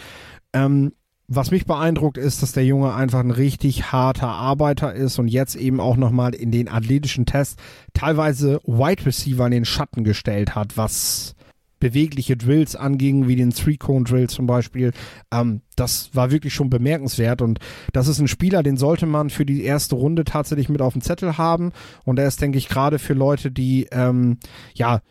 [0.53, 0.93] Ähm,
[1.27, 5.55] was mich beeindruckt ist, dass der Junge einfach ein richtig harter Arbeiter ist und jetzt
[5.55, 7.55] eben auch nochmal in den athletischen Tests
[7.93, 11.35] teilweise Wide Receiver in den Schatten gestellt hat, was
[11.79, 14.91] bewegliche Drills anging, wie den Three-Cone-Drill zum Beispiel.
[15.31, 17.59] Ähm, das war wirklich schon bemerkenswert und
[17.93, 21.01] das ist ein Spieler, den sollte man für die erste Runde tatsächlich mit auf dem
[21.01, 21.71] Zettel haben
[22.05, 24.37] und er ist, denke ich, gerade für Leute, die, ähm,
[24.73, 25.01] ja,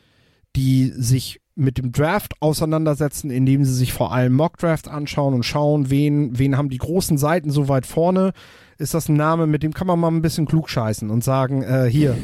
[0.56, 5.90] die sich mit dem Draft auseinandersetzen, indem sie sich vor allem Mock-Draft anschauen und schauen,
[5.90, 8.32] wen, wen haben die großen Seiten so weit vorne.
[8.78, 11.62] Ist das ein Name, mit dem kann man mal ein bisschen klug scheißen und sagen,
[11.62, 12.16] äh, hier,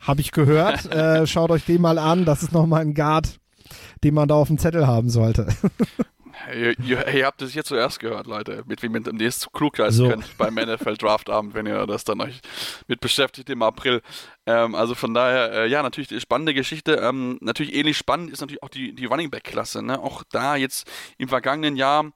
[0.00, 3.38] habe ich gehört, äh, schaut euch den mal an, das ist nochmal ein Guard,
[4.04, 5.48] den man da auf dem Zettel haben sollte.
[6.54, 10.08] Ihr, ihr, ihr, habt es hier zuerst gehört, Leute, mit wem ihr demnächst klugscheißen so.
[10.08, 12.40] könnt beim NFL Draftabend, wenn ihr das dann euch
[12.86, 14.02] mit beschäftigt im April.
[14.46, 16.96] Ähm, also von daher, äh, ja, natürlich eine spannende Geschichte.
[17.02, 19.82] Ähm, natürlich ähnlich spannend ist natürlich auch die, die Running Back Klasse.
[19.82, 19.98] Ne?
[19.98, 22.12] Auch da jetzt im vergangenen Jahr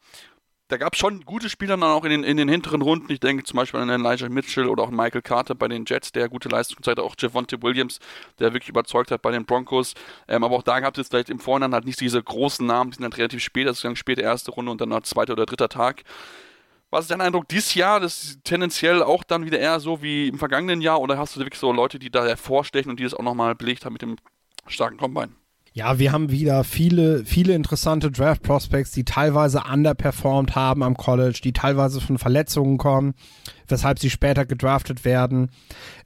[0.70, 3.12] da gab es schon gute Spieler dann auch in den, in den hinteren Runden.
[3.12, 6.28] Ich denke zum Beispiel an Elijah Mitchell oder auch Michael Carter bei den Jets, der
[6.28, 7.02] gute Leistung zeigte.
[7.02, 7.98] Auch Javonte Williams,
[8.38, 9.94] der wirklich überzeugt hat bei den Broncos.
[10.28, 12.96] Ähm, aber auch da gab es vielleicht im Vorhinein halt nicht diese großen Namen, die
[12.96, 15.44] sind dann relativ spät, das ist dann späte erste Runde und dann noch zweiter oder
[15.44, 16.04] dritter Tag.
[16.90, 17.98] Was ist dein Eindruck dieses Jahr?
[17.98, 21.40] Das ist tendenziell auch dann wieder eher so wie im vergangenen Jahr oder hast du
[21.40, 24.16] wirklich so Leute, die da hervorstechen und die das auch nochmal belegt haben mit dem
[24.66, 25.39] starken Combine?
[25.72, 31.40] Ja, wir haben wieder viele, viele interessante Draft Prospects, die teilweise underperformed haben am College,
[31.44, 33.14] die teilweise von Verletzungen kommen,
[33.68, 35.50] weshalb sie später gedraftet werden,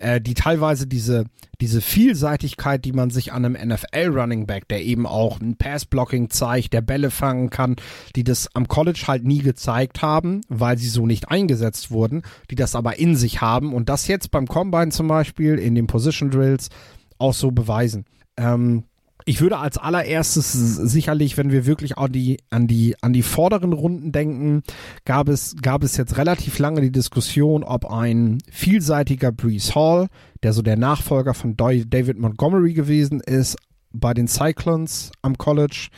[0.00, 1.24] äh, die teilweise diese,
[1.62, 5.86] diese Vielseitigkeit, die man sich an einem NFL Running Back, der eben auch ein Pass
[5.86, 7.76] Blocking zeigt, der Bälle fangen kann,
[8.16, 12.54] die das am College halt nie gezeigt haben, weil sie so nicht eingesetzt wurden, die
[12.54, 16.30] das aber in sich haben und das jetzt beim Combine zum Beispiel in den Position
[16.30, 16.68] Drills
[17.16, 18.04] auch so beweisen.
[18.36, 18.84] Ähm,
[19.26, 23.72] ich würde als allererstes sicherlich, wenn wir wirklich an die, an die, an die vorderen
[23.72, 24.62] Runden denken,
[25.04, 30.08] gab es, gab es jetzt relativ lange die Diskussion, ob ein vielseitiger Brees Hall,
[30.42, 33.56] der so der Nachfolger von David Montgomery gewesen ist,
[33.92, 35.88] bei den Cyclones am College,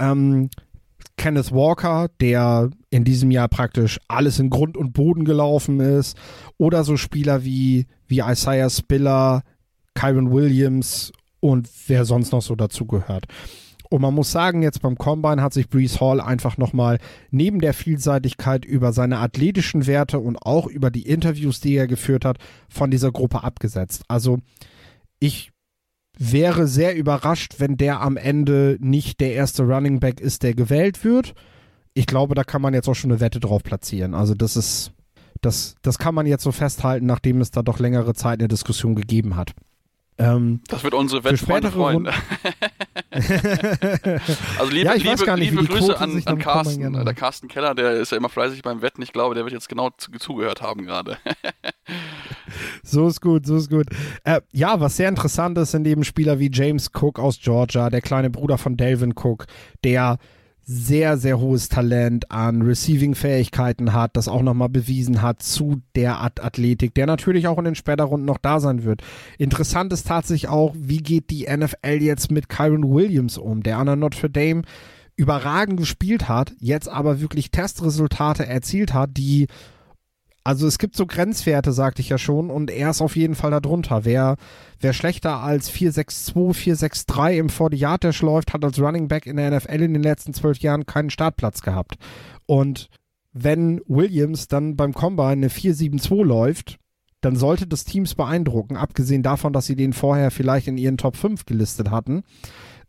[0.00, 0.50] ähm,
[1.16, 6.16] Kenneth Walker, der in diesem Jahr praktisch alles in Grund und Boden gelaufen ist,
[6.58, 9.42] oder so Spieler wie, wie Isaiah Spiller,
[9.94, 11.12] Kyron Williams
[11.44, 13.26] und wer sonst noch so dazugehört.
[13.90, 16.98] Und man muss sagen, jetzt beim Combine hat sich Brees Hall einfach nochmal
[17.30, 22.24] neben der Vielseitigkeit über seine athletischen Werte und auch über die Interviews, die er geführt
[22.24, 22.38] hat,
[22.70, 24.04] von dieser Gruppe abgesetzt.
[24.08, 24.38] Also
[25.20, 25.50] ich
[26.18, 31.04] wäre sehr überrascht, wenn der am Ende nicht der erste Running Back ist, der gewählt
[31.04, 31.34] wird.
[31.92, 34.14] Ich glaube, da kann man jetzt auch schon eine Wette drauf platzieren.
[34.14, 34.92] Also das ist,
[35.42, 38.94] das, das kann man jetzt so festhalten, nachdem es da doch längere Zeit eine Diskussion
[38.94, 39.54] gegeben hat.
[40.16, 42.06] Ähm, das wird unsere Wettfreunde freuen.
[43.10, 47.04] also liebe, ja, liebe, nicht, liebe Grüße an, an Carsten.
[47.04, 49.02] Der Carsten Keller, der ist ja immer fleißig beim Wetten.
[49.02, 51.16] Ich glaube, der wird jetzt genau zu, zugehört haben gerade.
[52.84, 53.86] so ist gut, so ist gut.
[54.22, 58.00] Äh, ja, was sehr interessant ist, sind eben Spieler wie James Cook aus Georgia, der
[58.00, 59.46] kleine Bruder von Delvin Cook,
[59.82, 60.18] der
[60.66, 66.42] sehr, sehr hohes Talent an Receiving-Fähigkeiten hat, das auch nochmal bewiesen hat zu der Art
[66.42, 69.02] Athletik, der natürlich auch in den Späterrunden noch da sein wird.
[69.38, 73.86] Interessant ist tatsächlich auch, wie geht die NFL jetzt mit Kyron Williams um, der an
[73.86, 74.62] der Notre Dame
[75.16, 79.46] überragend gespielt hat, jetzt aber wirklich Testresultate erzielt hat, die
[80.44, 83.50] also es gibt so Grenzwerte, sagte ich ja schon, und er ist auf jeden Fall
[83.50, 84.04] darunter.
[84.04, 84.36] Wer,
[84.78, 89.50] wer schlechter als 462, 463 im 40 Yard läuft, hat als Running Back in der
[89.50, 91.96] NFL in den letzten zwölf Jahren keinen Startplatz gehabt.
[92.44, 92.90] Und
[93.32, 96.78] wenn Williams dann beim Combine eine 472 läuft,
[97.22, 101.16] dann sollte das Teams beeindrucken, abgesehen davon, dass sie den vorher vielleicht in ihren Top
[101.16, 102.22] 5 gelistet hatten.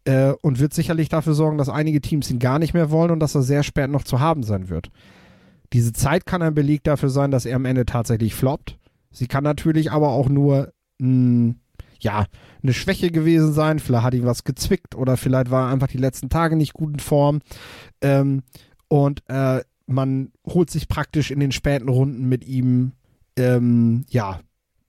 [0.03, 3.21] Äh, und wird sicherlich dafür sorgen, dass einige Teams ihn gar nicht mehr wollen und
[3.21, 4.91] dass er sehr spät noch zu haben sein wird.
[5.75, 8.79] Diese Zeit kann ein Beleg dafür sein, dass er am Ende tatsächlich floppt.
[9.11, 11.55] Sie kann natürlich aber auch nur mh,
[11.99, 12.27] ja,
[12.63, 13.79] eine Schwäche gewesen sein.
[13.79, 16.93] Vielleicht hat ihn was gezwickt oder vielleicht war er einfach die letzten Tage nicht gut
[16.93, 17.41] in Form.
[17.99, 18.43] Ähm,
[18.87, 22.93] und äh, man holt sich praktisch in den späten Runden mit ihm
[23.35, 24.39] ähm, ja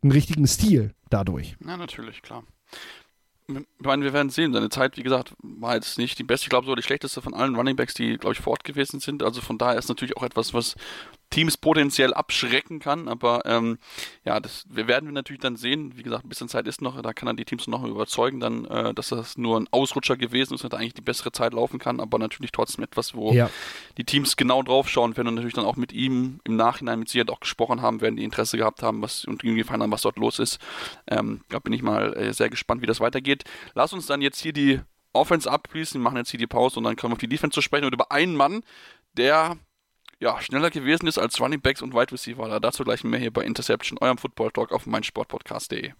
[0.03, 1.57] einen richtigen Stil dadurch.
[1.67, 2.45] Ja, natürlich, klar.
[3.49, 4.53] Ich meine, wir werden sehen.
[4.53, 6.47] Seine Zeit, wie gesagt, war jetzt nicht die beste.
[6.47, 9.23] Ich glaube, so die schlechteste von allen Runningbacks, die, glaube ich, vor Ort gewesen sind.
[9.23, 10.75] Also von daher ist natürlich auch etwas, was
[11.31, 13.09] Teams potenziell abschrecken kann.
[13.09, 13.79] Aber ähm,
[14.25, 15.97] ja, das werden wir natürlich dann sehen.
[15.97, 18.65] Wie gesagt, ein bisschen Zeit ist noch, da kann dann die Teams noch überzeugen, dann,
[18.67, 22.01] äh, dass das nur ein Ausrutscher gewesen ist und eigentlich die bessere Zeit laufen kann,
[22.01, 23.51] aber natürlich trotzdem etwas, wo ja.
[23.99, 27.09] die Teams genau drauf schauen werden und natürlich dann auch mit ihm im Nachhinein mit
[27.09, 30.03] Sicherheit auch gesprochen haben, werden die Interesse gehabt haben, was und ihm gefallen haben, was
[30.03, 30.59] dort los ist.
[31.07, 33.45] Ähm, da bin ich mal äh, sehr gespannt, wie das weitergeht.
[33.75, 34.81] Lass uns dann jetzt hier die
[35.13, 37.55] Offense abschließen, wir machen jetzt hier die Pause und dann kommen wir auf die Defense
[37.55, 38.63] zu sprechen und über einen Mann,
[39.17, 39.57] der
[40.21, 42.61] ja, schneller gewesen ist als Running Backs und Wide Receiver.
[42.61, 45.93] Dazu gleich mehr hier bei Interception, eurem Football Talk auf meinsportpodcast.de.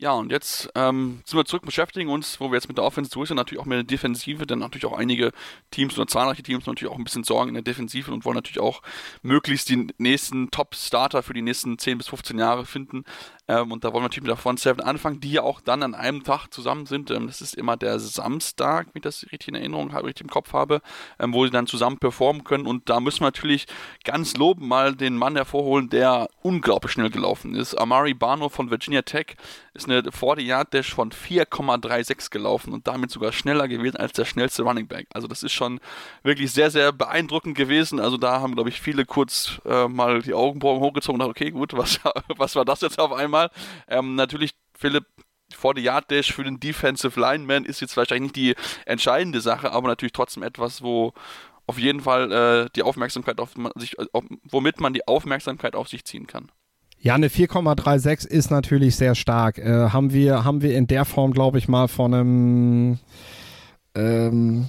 [0.00, 3.10] Ja, und jetzt ähm, sind wir zurück, beschäftigen uns, wo wir jetzt mit der Offense
[3.10, 5.30] durch sind, natürlich auch mit der Defensive, denn natürlich auch einige
[5.70, 8.60] Teams oder zahlreiche Teams natürlich auch ein bisschen Sorgen in der Defensive und wollen natürlich
[8.60, 8.80] auch
[9.20, 13.04] möglichst die nächsten Top-Starter für die nächsten 10 bis 15 Jahre finden.
[13.50, 15.82] Ähm, und da wollen wir natürlich mit der Front Seven anfangen, die ja auch dann
[15.82, 17.10] an einem Tag zusammen sind.
[17.10, 20.30] Ähm, das ist immer der Samstag, wenn ich das richtig in Erinnerung habe, richtig im
[20.30, 20.80] Kopf habe,
[21.18, 22.66] ähm, wo sie dann zusammen performen können.
[22.66, 23.66] Und da müssen wir natürlich
[24.04, 27.74] ganz loben mal den Mann hervorholen, der unglaublich schnell gelaufen ist.
[27.74, 29.34] Amari Barno von Virginia Tech
[29.74, 34.86] ist eine 40-Yard-Dash von 4,36 gelaufen und damit sogar schneller gewesen als der schnellste Running
[34.86, 35.08] Back.
[35.12, 35.80] Also das ist schon
[36.22, 37.98] wirklich sehr, sehr beeindruckend gewesen.
[37.98, 41.50] Also da haben, glaube ich, viele kurz äh, mal die Augenbrauen hochgezogen und gedacht, okay,
[41.50, 41.98] gut, was,
[42.36, 43.39] was war das jetzt auf einmal?
[43.40, 43.50] Mal.
[43.88, 45.04] Ähm, natürlich, Philipp,
[45.54, 48.54] vor the Yard Dash für den Defensive Lineman ist jetzt wahrscheinlich nicht die
[48.86, 51.12] entscheidende Sache, aber natürlich trotzdem etwas, wo
[51.66, 56.04] auf jeden Fall äh, die Aufmerksamkeit auf sich, auf, womit man die Aufmerksamkeit auf sich
[56.04, 56.50] ziehen kann.
[56.98, 59.58] Ja, eine 4,36 ist natürlich sehr stark.
[59.58, 62.98] Äh, haben wir haben wir in der Form, glaube ich, mal von einem
[63.94, 64.68] ähm,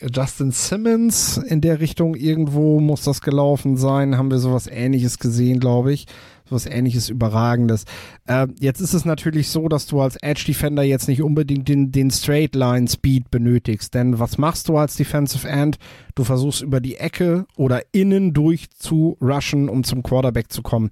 [0.00, 4.16] Justin Simmons in der Richtung irgendwo muss das gelaufen sein.
[4.16, 6.06] Haben wir sowas Ähnliches gesehen, glaube ich
[6.50, 7.84] was ähnliches Überragendes.
[8.26, 11.92] Äh, jetzt ist es natürlich so, dass du als Edge Defender jetzt nicht unbedingt den,
[11.92, 15.78] den Straight Line Speed benötigst, denn was machst du als Defensive End?
[16.14, 20.90] Du versuchst über die Ecke oder innen durch zu rushen, um zum Quarterback zu kommen.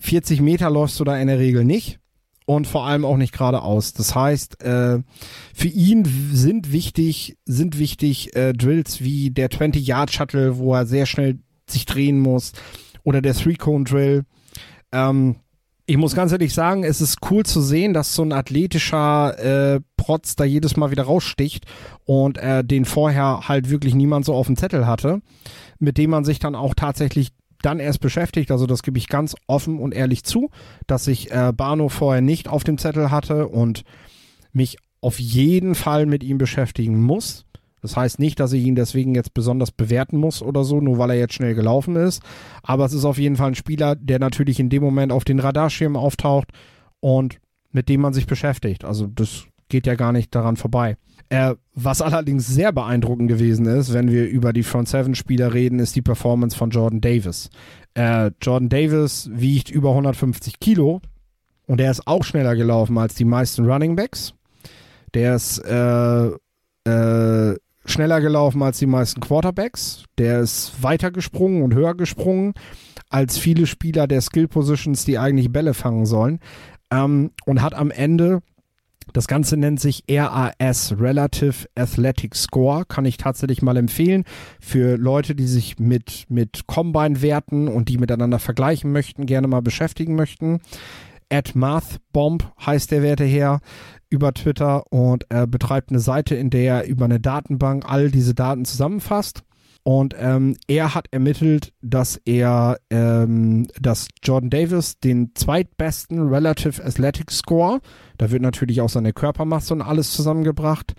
[0.00, 2.00] 40 Meter läufst du da in der Regel nicht
[2.44, 3.92] und vor allem auch nicht geradeaus.
[3.92, 5.00] Das heißt, äh,
[5.54, 11.38] für ihn sind wichtig, sind wichtig äh, Drills wie der 20-Yard-Shuttle, wo er sehr schnell
[11.68, 12.52] sich drehen muss,
[13.04, 14.24] oder der Three-Cone-Drill,
[14.92, 15.36] ähm,
[15.86, 19.80] ich muss ganz ehrlich sagen, es ist cool zu sehen, dass so ein athletischer äh,
[19.96, 21.66] Protz da jedes Mal wieder raussticht
[22.04, 25.20] und äh, den vorher halt wirklich niemand so auf dem Zettel hatte,
[25.78, 27.30] mit dem man sich dann auch tatsächlich
[27.62, 28.50] dann erst beschäftigt.
[28.50, 30.50] Also das gebe ich ganz offen und ehrlich zu,
[30.86, 33.82] dass ich äh, Bano vorher nicht auf dem Zettel hatte und
[34.52, 37.44] mich auf jeden Fall mit ihm beschäftigen muss.
[37.82, 41.10] Das heißt nicht, dass ich ihn deswegen jetzt besonders bewerten muss oder so, nur weil
[41.10, 42.22] er jetzt schnell gelaufen ist.
[42.62, 45.40] Aber es ist auf jeden Fall ein Spieler, der natürlich in dem Moment auf den
[45.40, 46.48] Radarschirm auftaucht
[47.00, 47.38] und
[47.72, 48.84] mit dem man sich beschäftigt.
[48.84, 50.96] Also das geht ja gar nicht daran vorbei.
[51.28, 55.78] Äh, was allerdings sehr beeindruckend gewesen ist, wenn wir über die Front Seven Spieler reden,
[55.78, 57.50] ist die Performance von Jordan Davis.
[57.94, 61.00] Äh, Jordan Davis wiegt über 150 Kilo
[61.66, 64.34] und er ist auch schneller gelaufen als die meisten Running Backs.
[65.14, 66.26] Der ist äh,
[66.84, 70.04] äh, schneller gelaufen als die meisten Quarterbacks.
[70.18, 72.54] Der ist weiter gesprungen und höher gesprungen
[73.08, 76.40] als viele Spieler der Skill Positions, die eigentlich Bälle fangen sollen.
[76.90, 78.40] Ähm, und hat am Ende,
[79.12, 84.24] das Ganze nennt sich RAS, Relative Athletic Score, kann ich tatsächlich mal empfehlen
[84.60, 90.14] für Leute, die sich mit, mit Combine-Werten und die miteinander vergleichen möchten, gerne mal beschäftigen
[90.14, 90.60] möchten.
[91.32, 93.60] At MathBomb heißt der Werte her
[94.10, 98.34] über Twitter und er betreibt eine Seite, in der er über eine Datenbank all diese
[98.34, 99.42] Daten zusammenfasst.
[99.82, 107.32] Und ähm, er hat ermittelt, dass er, ähm, dass Jordan Davis den zweitbesten Relative Athletic
[107.32, 107.80] Score,
[108.18, 110.92] da wird natürlich auch seine Körpermasse und alles zusammengebracht,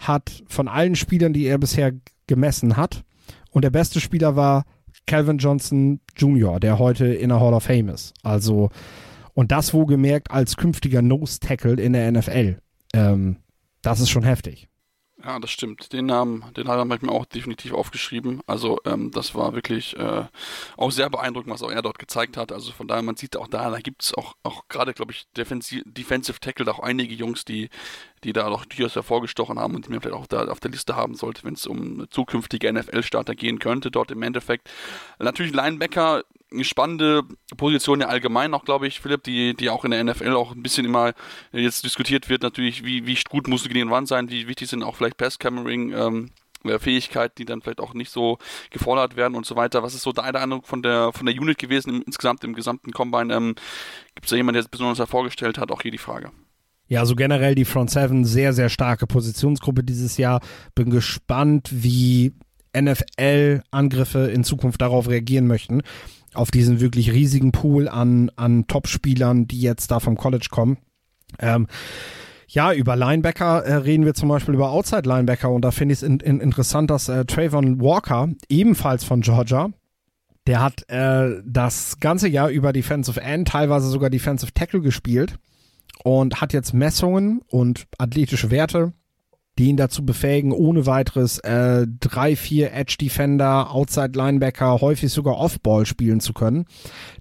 [0.00, 1.92] hat von allen Spielern, die er bisher
[2.26, 3.04] gemessen hat.
[3.52, 4.64] Und der beste Spieler war
[5.06, 8.12] Calvin Johnson Jr., der heute in der Hall of Fame ist.
[8.22, 8.70] Also
[9.36, 12.58] und das wohlgemerkt als künftiger Nose Tackle in der NFL.
[12.94, 13.36] Ähm,
[13.82, 14.68] das ist schon heftig.
[15.22, 15.92] Ja, das stimmt.
[15.92, 18.40] Den Namen, den hat er mir auch definitiv aufgeschrieben.
[18.46, 20.24] Also ähm, das war wirklich äh,
[20.76, 22.50] auch sehr beeindruckend, was auch er dort gezeigt hat.
[22.50, 25.26] Also von daher, man sieht auch da, da gibt es auch, auch gerade, glaube ich,
[25.36, 27.68] Defensive, Defensive Tackle, auch einige Jungs, die,
[28.24, 30.96] die da noch durchaus hervorgestochen haben und die man vielleicht auch da auf der Liste
[30.96, 34.70] haben sollte, wenn es um zukünftige NFL-Starter gehen könnte, dort im Endeffekt.
[35.18, 37.22] Natürlich Linebacker eine spannende
[37.56, 40.62] Position ja allgemein auch, glaube ich, Philipp, die, die auch in der NFL auch ein
[40.62, 41.12] bisschen immer
[41.52, 44.82] jetzt diskutiert wird, natürlich, wie, wie gut muss du gegen Run sein, wie wichtig sind
[44.82, 46.30] auch vielleicht Pass-Cameron, ähm,
[46.64, 48.38] äh, Fähigkeiten, die dann vielleicht auch nicht so
[48.70, 49.82] gefordert werden und so weiter.
[49.82, 52.92] Was ist so deine Eindruck von der von der Unit gewesen im, insgesamt im gesamten
[52.92, 53.34] Combine?
[53.34, 53.54] Ähm,
[54.14, 55.70] Gibt es da jemanden, der es besonders hervorgestellt hat?
[55.70, 56.30] Auch hier die Frage.
[56.88, 60.40] Ja, also generell die Front Seven sehr, sehr starke Positionsgruppe dieses Jahr.
[60.74, 62.32] Bin gespannt, wie
[62.76, 65.82] NFL-Angriffe in Zukunft darauf reagieren möchten.
[66.36, 70.78] Auf diesen wirklich riesigen Pool an, an Top-Spielern, die jetzt da vom College kommen.
[71.38, 71.66] Ähm,
[72.48, 76.02] ja, über Linebacker äh, reden wir zum Beispiel über Outside-Linebacker und da finde ich es
[76.02, 79.70] in, in, interessant, dass äh, Trayvon Walker, ebenfalls von Georgia,
[80.46, 85.38] der hat äh, das ganze Jahr über Defensive End, teilweise sogar Defensive Tackle gespielt
[86.04, 88.92] und hat jetzt Messungen und athletische Werte,
[89.58, 95.38] die ihn dazu befähigen, ohne weiteres äh, drei, vier Edge Defender, Outside Linebacker, häufig sogar
[95.38, 96.66] Off-Ball spielen zu können.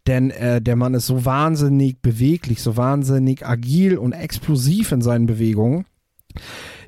[0.05, 5.27] Denn äh, der Mann ist so wahnsinnig beweglich, so wahnsinnig agil und explosiv in seinen
[5.27, 5.85] Bewegungen.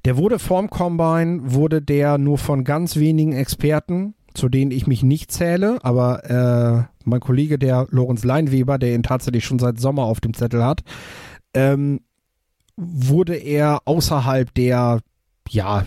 [0.03, 5.01] Der wurde vorm Combine, wurde der nur von ganz wenigen Experten, zu denen ich mich
[5.01, 10.03] nicht zähle, aber äh, mein Kollege, der Lorenz Leinweber, der ihn tatsächlich schon seit Sommer
[10.03, 10.83] auf dem Zettel hat,
[11.53, 12.01] ähm,
[12.75, 14.99] wurde er außerhalb der
[15.49, 15.85] ja,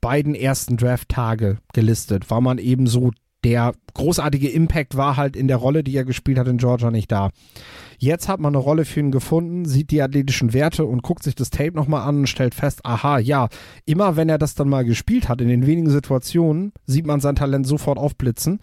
[0.00, 3.10] beiden ersten Draft-Tage gelistet, war man eben so
[3.44, 7.12] der großartige Impact war halt in der Rolle, die er gespielt hat in Georgia nicht
[7.12, 7.30] da.
[7.98, 11.36] Jetzt hat man eine Rolle für ihn gefunden, sieht die athletischen Werte und guckt sich
[11.36, 13.48] das Tape nochmal an und stellt fest, aha, ja,
[13.84, 17.36] immer wenn er das dann mal gespielt hat, in den wenigen Situationen, sieht man sein
[17.36, 18.60] Talent sofort aufblitzen.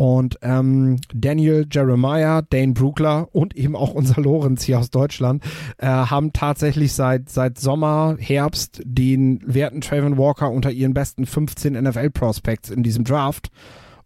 [0.00, 5.44] Und ähm, Daniel Jeremiah, Dane Brookler und eben auch unser Lorenz hier aus Deutschland
[5.76, 11.74] äh, haben tatsächlich seit, seit Sommer, Herbst den werten Trayvon Walker unter ihren besten 15
[11.74, 13.50] NFL-Prospects in diesem Draft.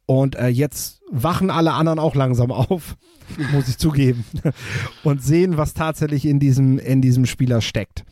[0.05, 2.97] Und äh, jetzt wachen alle anderen auch langsam auf,
[3.53, 4.25] muss ich zugeben,
[5.05, 8.05] und sehen, was tatsächlich in diesem, in diesem Spieler steckt.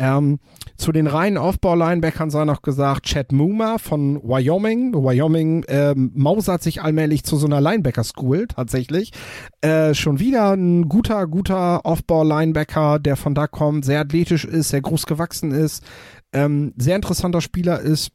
[0.00, 0.38] Ähm,
[0.78, 4.94] zu den reinen Aufbau-Linebackern sei noch gesagt, Chad Moomer von Wyoming.
[4.94, 9.12] Wyoming ähm, mausert sich allmählich zu so einer Linebacker-School tatsächlich.
[9.60, 14.80] Äh, schon wieder ein guter, guter Aufbau-Linebacker, der von da kommt, sehr athletisch ist, sehr
[14.80, 15.84] groß gewachsen ist,
[16.32, 18.12] ähm, sehr interessanter Spieler ist.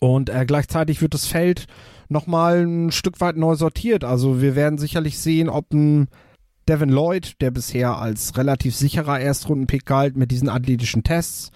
[0.00, 1.66] Und äh, gleichzeitig wird das Feld
[2.08, 4.02] nochmal ein Stück weit neu sortiert.
[4.02, 6.08] Also wir werden sicherlich sehen, ob ein
[6.68, 11.50] Devin Lloyd, der bisher als relativ sicherer Erstrundenpick galt mit diesen athletischen Tests,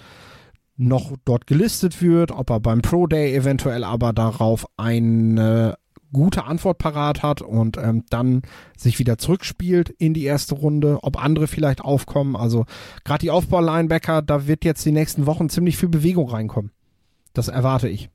[0.76, 5.76] noch dort gelistet wird, ob er beim Pro Day eventuell aber darauf eine
[6.12, 8.42] gute Antwort parat hat und ähm, dann
[8.76, 12.36] sich wieder zurückspielt in die erste Runde, ob andere vielleicht aufkommen.
[12.36, 12.66] Also
[13.04, 16.70] gerade die Aufbau-Linebacker, da wird jetzt die nächsten Wochen ziemlich viel Bewegung reinkommen.
[17.32, 18.10] Das erwarte ich.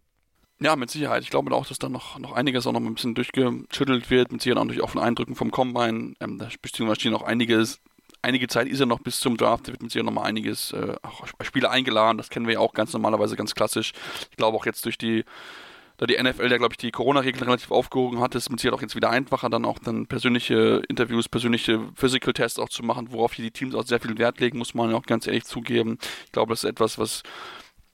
[0.59, 1.21] Ja, mit Sicherheit.
[1.21, 4.41] Ich glaube auch, dass da noch, noch einiges auch noch ein bisschen durchgeschüttelt wird, mit
[4.41, 6.15] Sicherheit auch durch offene Eindrücken vom Combine.
[6.19, 7.79] Ähm, da beziehungsweise noch einiges,
[8.23, 10.73] einige Zeit ist er noch bis zum Draft, da wird mit Sicherheit noch mal einiges,
[10.73, 13.93] äh, auch Spieler eingeladen, das kennen wir ja auch ganz normalerweise, ganz klassisch.
[14.31, 15.25] Ich glaube auch jetzt durch die,
[15.97, 18.79] da die NFL, der glaube ich die Corona-Regeln relativ aufgehoben hat, ist es mit Sicherheit
[18.79, 23.11] auch jetzt wieder einfacher, dann auch dann persönliche Interviews, persönliche Physical Tests auch zu machen,
[23.11, 25.45] worauf hier die Teams auch sehr viel Wert legen, muss man ja auch ganz ehrlich
[25.45, 25.99] zugeben.
[26.25, 27.21] Ich glaube, das ist etwas, was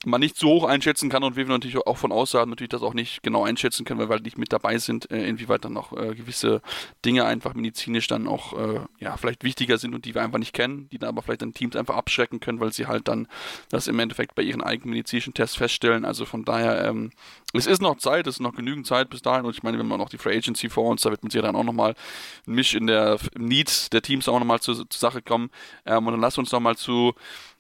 [0.06, 2.94] man nicht so hoch einschätzen kann und wir natürlich auch von außerhalb natürlich das auch
[2.94, 5.94] nicht genau einschätzen können, weil wir halt nicht mit dabei sind, äh, inwieweit dann noch
[5.94, 6.62] äh, gewisse
[7.06, 10.54] Dinge einfach medizinisch dann auch äh, ja vielleicht wichtiger sind und die wir einfach nicht
[10.54, 13.28] kennen, die dann aber vielleicht dann Teams einfach abschrecken können, weil sie halt dann
[13.70, 16.06] das im Endeffekt bei ihren eigenen medizinischen Tests feststellen.
[16.06, 17.12] Also von daher, ähm,
[17.54, 19.88] es ist noch Zeit, es ist noch genügend Zeit bis dahin und ich meine, wenn
[19.88, 21.96] man noch die Free Agency vor uns, da wird man sich dann auch nochmal
[22.48, 25.50] ein Misch in der Needs der Teams auch nochmal zur, zur Sache kommen.
[25.86, 27.14] Ähm, und dann lass uns nochmal zu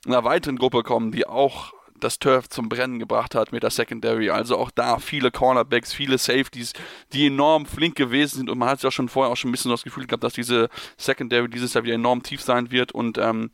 [0.06, 1.74] einer weiteren Gruppe kommen, die auch
[2.04, 4.30] das Turf zum Brennen gebracht hat mit der Secondary.
[4.30, 6.74] Also auch da viele Cornerbacks, viele Safeties,
[7.14, 9.72] die enorm flink gewesen sind und man hat ja schon vorher auch schon ein bisschen
[9.72, 13.52] das Gefühl gehabt, dass diese Secondary dieses Jahr wieder enorm tief sein wird und ähm,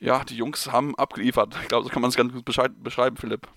[0.00, 1.56] ja, die Jungs haben abgeliefert.
[1.62, 3.48] Ich glaube, so kann man es ganz gut beschreiben, Philipp.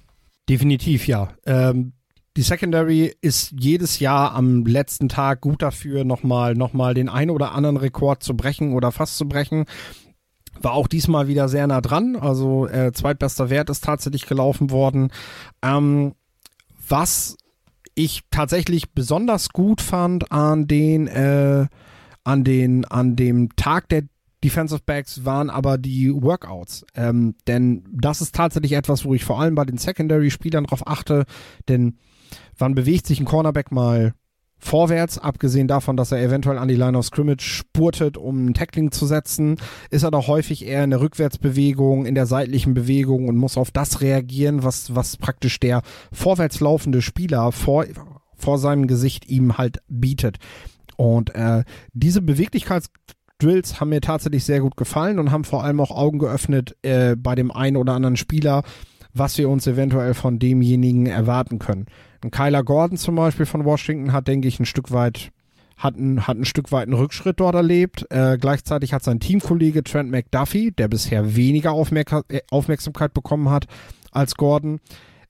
[0.49, 1.29] Definitiv, ja.
[1.45, 1.93] Ähm,
[2.37, 7.29] die Secondary ist jedes Jahr am letzten Tag gut dafür, nochmal noch mal den einen
[7.29, 9.65] oder anderen Rekord zu brechen oder fast zu brechen.
[10.61, 12.15] War auch diesmal wieder sehr nah dran.
[12.15, 15.11] Also äh, zweitbester Wert ist tatsächlich gelaufen worden.
[15.61, 16.13] Ähm,
[16.87, 17.37] was
[17.95, 21.67] ich tatsächlich besonders gut fand an den, äh,
[22.23, 24.03] an den, an dem Tag der
[24.43, 26.85] Defensive Backs waren aber die Workouts.
[26.95, 31.25] Ähm, denn das ist tatsächlich etwas, wo ich vor allem bei den Secondary-Spielern drauf achte.
[31.69, 31.97] Denn
[32.57, 34.13] wann bewegt sich ein Cornerback mal
[34.61, 38.91] vorwärts, abgesehen davon, dass er eventuell an die Line of Scrimmage spurtet, um ein Tackling
[38.91, 39.57] zu setzen,
[39.89, 43.71] ist er doch häufig eher in der Rückwärtsbewegung, in der seitlichen Bewegung und muss auf
[43.71, 45.81] das reagieren, was, was praktisch der
[46.13, 47.85] vorwärts laufende Spieler vor,
[48.35, 50.37] vor seinem Gesicht ihm halt bietet.
[50.95, 55.91] Und äh, diese Beweglichkeitsdrills haben mir tatsächlich sehr gut gefallen und haben vor allem auch
[55.91, 58.61] Augen geöffnet äh, bei dem einen oder anderen Spieler,
[59.13, 61.87] was wir uns eventuell von demjenigen erwarten können.
[62.23, 65.31] Ein Kyler Gordon zum Beispiel von Washington hat, denke ich, ein Stück weit
[65.77, 68.05] hat ein, hat ein Stück weit einen Rückschritt dort erlebt.
[68.11, 73.65] Äh, gleichzeitig hat sein Teamkollege Trent McDuffie, der bisher weniger Aufmerk äh, Aufmerksamkeit bekommen hat
[74.11, 74.79] als Gordon,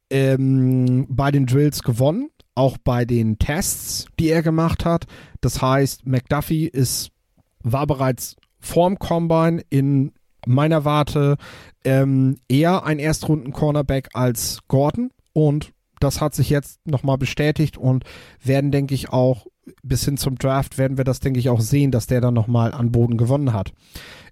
[0.10, 5.06] ähm, bei den Drills gewonnen, auch bei den Tests, die er gemacht hat.
[5.40, 7.12] Das heißt, McDuffie ist,
[7.64, 10.12] war bereits vorm Combine in
[10.46, 11.38] meiner Warte
[11.86, 15.72] ähm, eher ein Erstrunden-Cornerback als Gordon und
[16.04, 18.04] das hat sich jetzt nochmal bestätigt und
[18.44, 19.48] werden, denke ich, auch
[19.84, 22.74] bis hin zum Draft werden wir das, denke ich, auch sehen, dass der dann nochmal
[22.74, 23.74] an Boden gewonnen hat.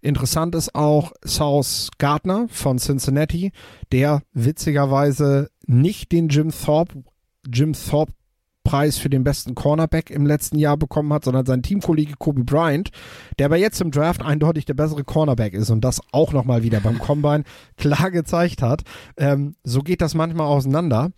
[0.01, 3.51] Interessant ist auch South Gardner von Cincinnati,
[3.91, 7.03] der witzigerweise nicht den Jim Thorpe,
[7.47, 8.13] Jim Thorpe
[8.63, 12.91] Preis für den besten Cornerback im letzten Jahr bekommen hat, sondern sein Teamkollege Kobe Bryant,
[13.39, 16.79] der aber jetzt im Draft eindeutig der bessere Cornerback ist und das auch nochmal wieder
[16.79, 17.43] beim Combine
[17.77, 18.83] klar gezeigt hat.
[19.17, 21.11] Ähm, so geht das manchmal auseinander.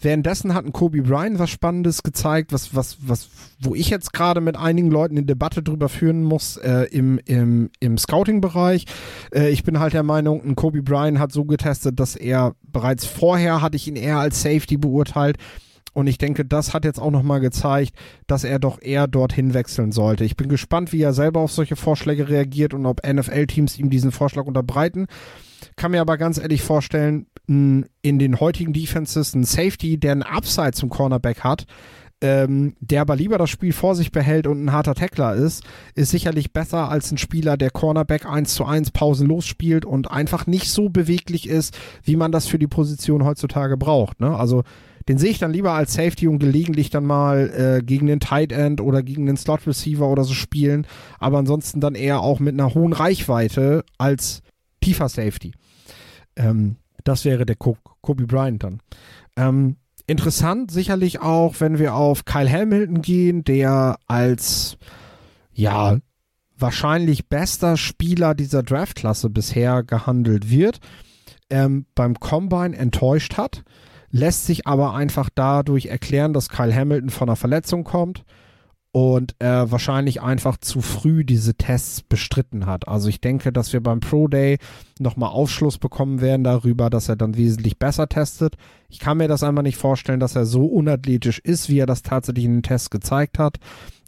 [0.00, 3.28] Währenddessen hat ein Kobe Bryant was Spannendes gezeigt, was, was, was,
[3.60, 7.70] wo ich jetzt gerade mit einigen Leuten eine Debatte drüber führen muss äh, im, im,
[7.80, 8.86] im Scouting-Bereich.
[9.32, 13.04] Äh, ich bin halt der Meinung, ein Kobe Bryant hat so getestet, dass er bereits
[13.06, 15.36] vorher hatte ich ihn eher als Safety beurteilt.
[15.98, 17.92] Und ich denke, das hat jetzt auch nochmal gezeigt,
[18.28, 20.22] dass er doch eher dorthin wechseln sollte.
[20.22, 24.12] Ich bin gespannt, wie er selber auf solche Vorschläge reagiert und ob NFL-Teams ihm diesen
[24.12, 25.08] Vorschlag unterbreiten.
[25.74, 30.70] Kann mir aber ganz ehrlich vorstellen, in den heutigen Defenses ein Safety, der einen Upside
[30.70, 31.66] zum Cornerback hat,
[32.20, 35.64] ähm, der aber lieber das Spiel vor sich behält und ein harter Tackler ist,
[35.96, 40.46] ist sicherlich besser als ein Spieler, der Cornerback 1 zu 1 pausenlos spielt und einfach
[40.46, 44.20] nicht so beweglich ist, wie man das für die Position heutzutage braucht.
[44.20, 44.36] Ne?
[44.36, 44.62] Also
[45.08, 47.48] den sehe ich dann lieber als Safety und gelegentlich dann mal
[47.78, 50.86] äh, gegen den Tight End oder gegen den Slot Receiver oder so spielen,
[51.18, 54.42] aber ansonsten dann eher auch mit einer hohen Reichweite als
[54.80, 55.52] tiefer Safety.
[56.36, 58.80] Ähm, das wäre der Kobe Bryant dann.
[59.36, 64.76] Ähm, interessant sicherlich auch, wenn wir auf Kyle Hamilton gehen, der als
[65.52, 65.98] ja
[66.56, 70.80] wahrscheinlich bester Spieler dieser Draftklasse bisher gehandelt wird,
[71.50, 73.64] ähm, beim Combine enttäuscht hat,
[74.10, 78.24] lässt sich aber einfach dadurch erklären, dass Kyle Hamilton von einer Verletzung kommt
[78.90, 82.88] und er wahrscheinlich einfach zu früh diese Tests bestritten hat.
[82.88, 84.58] Also ich denke, dass wir beim Pro Day
[84.98, 88.56] nochmal Aufschluss bekommen werden darüber, dass er dann wesentlich besser testet.
[88.88, 92.02] Ich kann mir das einfach nicht vorstellen, dass er so unathletisch ist, wie er das
[92.02, 93.58] tatsächlich in den Tests gezeigt hat.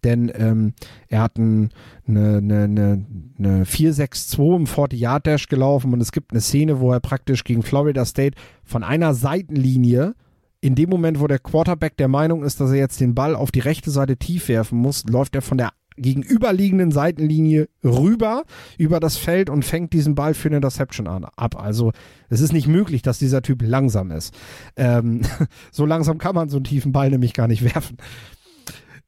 [0.05, 0.75] Denn ähm,
[1.09, 1.71] er hat ein,
[2.07, 3.07] eine, eine, eine,
[3.39, 8.05] eine 4-6-2 im 40-Yard-Dash gelaufen und es gibt eine Szene, wo er praktisch gegen Florida
[8.05, 10.15] State von einer Seitenlinie
[10.63, 13.51] in dem Moment, wo der Quarterback der Meinung ist, dass er jetzt den Ball auf
[13.51, 18.45] die rechte Seite tief werfen muss, läuft er von der gegenüberliegenden Seitenlinie rüber
[18.79, 21.61] über das Feld und fängt diesen Ball für eine Interception an, ab.
[21.61, 21.93] Also
[22.29, 24.35] es ist nicht möglich, dass dieser Typ langsam ist.
[24.77, 25.23] Ähm,
[25.71, 27.97] so langsam kann man so einen tiefen Ball nämlich gar nicht werfen.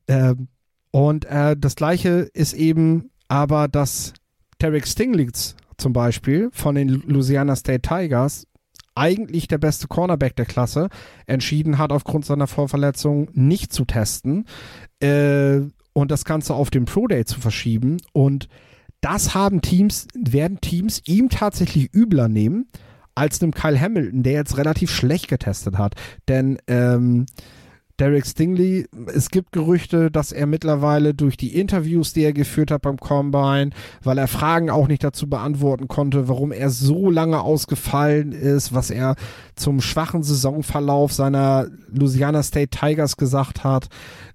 [0.09, 0.49] Ähm,
[0.93, 4.13] und äh, das gleiche ist eben aber, dass
[4.59, 8.47] Tarek Stinglitz zum Beispiel von den Louisiana State Tigers
[8.95, 10.89] eigentlich der beste Cornerback der Klasse,
[11.27, 14.47] entschieden hat, aufgrund seiner Vorverletzung nicht zu testen
[15.01, 15.61] äh,
[15.95, 17.97] und das Ganze auf den Pro Day zu verschieben.
[18.13, 18.49] Und
[19.01, 22.69] das haben Teams, werden Teams ihm tatsächlich übler nehmen
[23.15, 25.95] als einem Kyle Hamilton, der jetzt relativ schlecht getestet hat.
[26.29, 27.27] Denn ähm,
[27.99, 32.83] Derek Stingley, es gibt Gerüchte, dass er mittlerweile durch die Interviews, die er geführt hat
[32.83, 33.71] beim Combine,
[34.03, 38.91] weil er Fragen auch nicht dazu beantworten konnte, warum er so lange ausgefallen ist, was
[38.91, 39.17] er
[39.57, 43.89] zum schwachen Saisonverlauf seiner Louisiana State Tigers gesagt hat,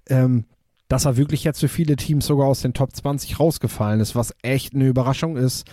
[0.08, 0.44] ähm,
[0.88, 4.34] dass er wirklich jetzt für viele Teams sogar aus den Top 20 rausgefallen ist, was
[4.42, 5.66] echt eine Überraschung ist,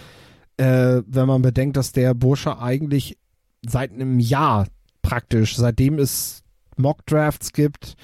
[0.58, 3.18] äh, wenn man bedenkt, dass der Bursche eigentlich
[3.66, 4.68] seit einem Jahr
[5.02, 6.00] praktisch, seitdem
[6.80, 7.96] Mock-Drafts gibt.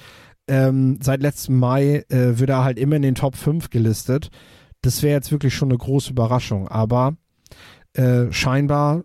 [0.48, 4.30] Ähm, seit letztem Mai äh, wird er halt immer in den Top 5 gelistet.
[4.82, 6.68] Das wäre jetzt wirklich schon eine große Überraschung.
[6.68, 7.16] Aber
[7.94, 9.04] äh, scheinbar,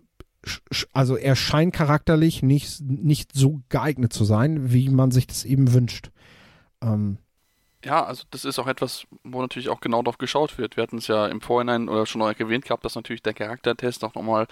[0.92, 5.72] also er scheint charakterlich nicht, nicht so geeignet zu sein, wie man sich das eben
[5.72, 6.10] wünscht.
[6.82, 7.18] Ähm,
[7.84, 10.76] ja, also das ist auch etwas, wo natürlich auch genau darauf geschaut wird.
[10.76, 14.14] Wir hatten es ja im Vorhinein oder schon erwähnt gehabt, dass natürlich der Charaktertest auch
[14.14, 14.48] nochmal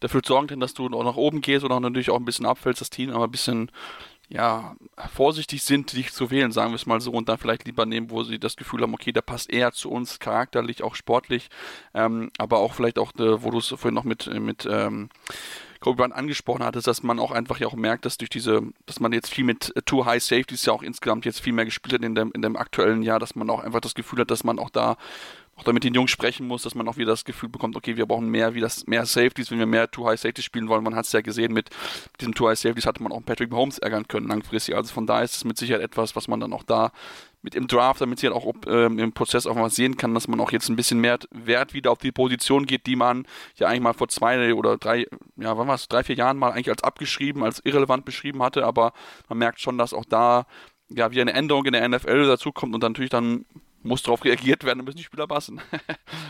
[0.00, 2.90] dafür sorgt, dass du auch nach oben gehst oder natürlich auch ein bisschen abfällst, das
[2.90, 3.70] Team aber ein bisschen
[4.28, 4.74] ja,
[5.12, 8.10] vorsichtig sind, dich zu wählen, sagen wir es mal so, und dann vielleicht lieber nehmen,
[8.10, 11.48] wo sie das Gefühl haben, okay, der passt eher zu uns, charakterlich, auch sportlich,
[11.92, 15.10] ähm, aber auch vielleicht auch, äh, wo du es vorhin noch mit, mit ähm,
[15.84, 19.00] Kobe Bryant angesprochen hattest, dass man auch einfach ja auch merkt, dass durch diese, dass
[19.00, 22.02] man jetzt viel mit Too High Safeties ja auch insgesamt jetzt viel mehr gespielt hat
[22.02, 24.58] in dem, in dem aktuellen Jahr, dass man auch einfach das Gefühl hat, dass man
[24.58, 24.96] auch da
[25.56, 28.06] auch damit den Jungs sprechen muss, dass man auch wieder das Gefühl bekommt, okay, wir
[28.06, 30.82] brauchen mehr, wie das, mehr Safeties, wenn wir mehr Too High Safeties spielen wollen.
[30.82, 31.70] Man hat es ja gesehen, mit
[32.20, 34.74] diesen Too High Safeties hatte man auch Patrick Mahomes ärgern können langfristig.
[34.74, 36.92] Also von daher ist es mit Sicherheit etwas, was man dann auch da
[37.44, 40.28] mit im Draft, damit sie halt auch ähm, im Prozess auch mal sehen kann, dass
[40.28, 43.26] man auch jetzt ein bisschen mehr Wert wieder auf die Position geht, die man
[43.56, 46.52] ja eigentlich mal vor zwei oder drei, ja, wann war es, drei, vier Jahren mal
[46.52, 48.94] eigentlich als abgeschrieben, als irrelevant beschrieben hatte, aber
[49.28, 50.46] man merkt schon, dass auch da
[50.88, 53.44] ja wieder eine Änderung in der NFL dazukommt und dann natürlich dann
[53.84, 55.60] muss darauf reagiert werden, dann müssen die Spieler passen.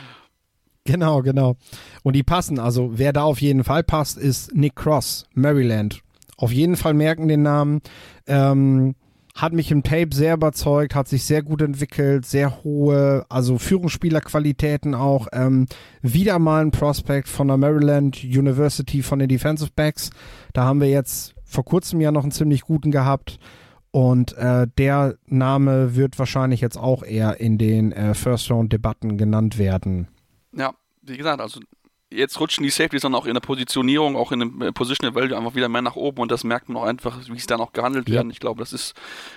[0.84, 1.56] genau, genau.
[2.02, 6.02] Und die passen, also wer da auf jeden Fall passt, ist Nick Cross, Maryland.
[6.36, 7.80] Auf jeden Fall merken den Namen.
[8.26, 8.94] Ähm,
[9.34, 14.94] hat mich im Tape sehr überzeugt, hat sich sehr gut entwickelt, sehr hohe, also Führungsspielerqualitäten
[14.94, 15.26] auch.
[15.32, 15.66] Ähm,
[16.02, 20.10] wieder mal ein Prospect von der Maryland University von den Defensive Backs.
[20.52, 23.40] Da haben wir jetzt vor kurzem ja noch einen ziemlich guten gehabt.
[23.94, 30.08] Und äh, der Name wird wahrscheinlich jetzt auch eher in den äh, First-Round-Debatten genannt werden.
[30.50, 31.60] Ja, wie gesagt, also
[32.10, 35.38] jetzt rutschen die Safeties dann auch in der Positionierung, auch in dem äh, Positional Value
[35.38, 37.72] einfach wieder mehr nach oben und das merkt man auch einfach, wie es dann auch
[37.72, 38.16] gehandelt ja.
[38.16, 38.32] werden.
[38.32, 38.94] Ich glaube, das ist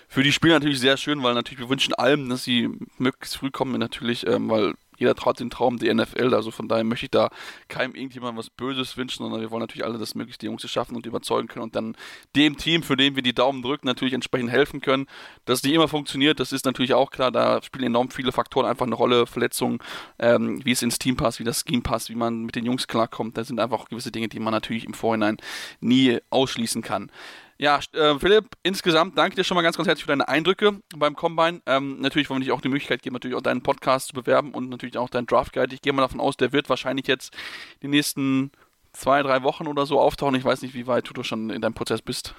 [0.07, 3.51] für die Spieler natürlich sehr schön, weil natürlich wir wünschen allem, dass sie möglichst früh
[3.51, 7.11] kommen, natürlich, ähm, weil jeder traut den Traum der NFL, also von daher möchte ich
[7.11, 7.29] da
[7.67, 10.95] keinem irgendjemand was Böses wünschen, sondern wir wollen natürlich alle das möglichst die Jungs schaffen
[10.95, 11.95] und überzeugen können und dann
[12.35, 15.07] dem Team, für den wir die Daumen drücken, natürlich entsprechend helfen können.
[15.45, 18.65] Dass es nicht immer funktioniert, das ist natürlich auch klar, da spielen enorm viele Faktoren
[18.65, 19.79] einfach eine Rolle, Verletzungen,
[20.19, 22.87] ähm, wie es ins Team passt, wie das Scheme passt, wie man mit den Jungs
[22.87, 25.37] klarkommt, da sind einfach gewisse Dinge, die man natürlich im Vorhinein
[25.79, 27.11] nie ausschließen kann.
[27.59, 31.15] Ja, äh, Philipp, insgesamt danke dir schon mal ganz, ganz herzlich für deine Eindrücke beim
[31.15, 31.61] Combine.
[31.65, 34.51] Ähm, natürlich wollen wir dir auch die Möglichkeit geben, natürlich auch deinen Podcast zu bewerben
[34.51, 35.73] und natürlich auch deinen Draft Guide.
[35.73, 37.35] Ich gehe mal davon aus, der wird wahrscheinlich jetzt
[37.81, 38.51] die nächsten
[38.93, 40.35] zwei, drei Wochen oder so auftauchen.
[40.35, 42.35] Ich weiß nicht, wie weit du schon in deinem Prozess bist.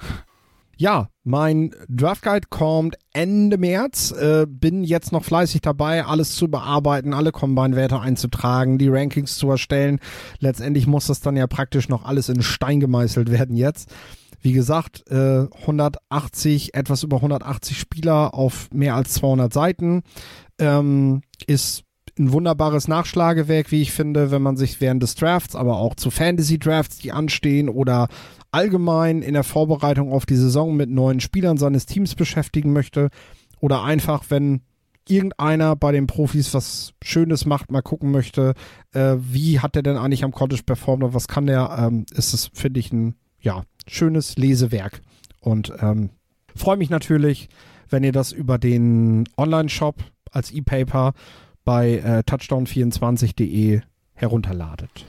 [0.81, 4.13] Ja, mein Draft Guide kommt Ende März.
[4.13, 9.51] Äh, bin jetzt noch fleißig dabei, alles zu bearbeiten, alle Combine-Werte einzutragen, die Rankings zu
[9.51, 9.99] erstellen.
[10.39, 13.93] Letztendlich muss das dann ja praktisch noch alles in Stein gemeißelt werden jetzt.
[14.41, 20.03] Wie gesagt, äh, 180, etwas über 180 Spieler auf mehr als 200 Seiten.
[20.59, 21.85] Ähm, ist
[22.19, 26.11] ein wunderbares Nachschlagewerk, wie ich finde, wenn man sich während des Drafts, aber auch zu
[26.11, 28.09] Fantasy-Drafts, die anstehen oder
[28.51, 33.11] allgemein in der Vorbereitung auf die Saison mit neuen Spielern seines Teams beschäftigen möchte
[33.61, 34.63] oder einfach, wenn
[35.09, 38.55] irgendeiner bei den Profis was Schönes macht, mal gucken möchte,
[38.93, 42.35] äh, wie hat der denn eigentlich am College performt und was kann der, ähm, ist
[42.35, 45.01] es, finde ich, ein, ja, schönes Lesewerk.
[45.41, 46.11] Und ähm,
[46.55, 47.49] freue mich natürlich,
[47.89, 51.15] wenn ihr das über den Online-Shop als E-Paper
[51.65, 53.81] bei äh, touchdown24.de
[54.15, 55.07] herunterladet.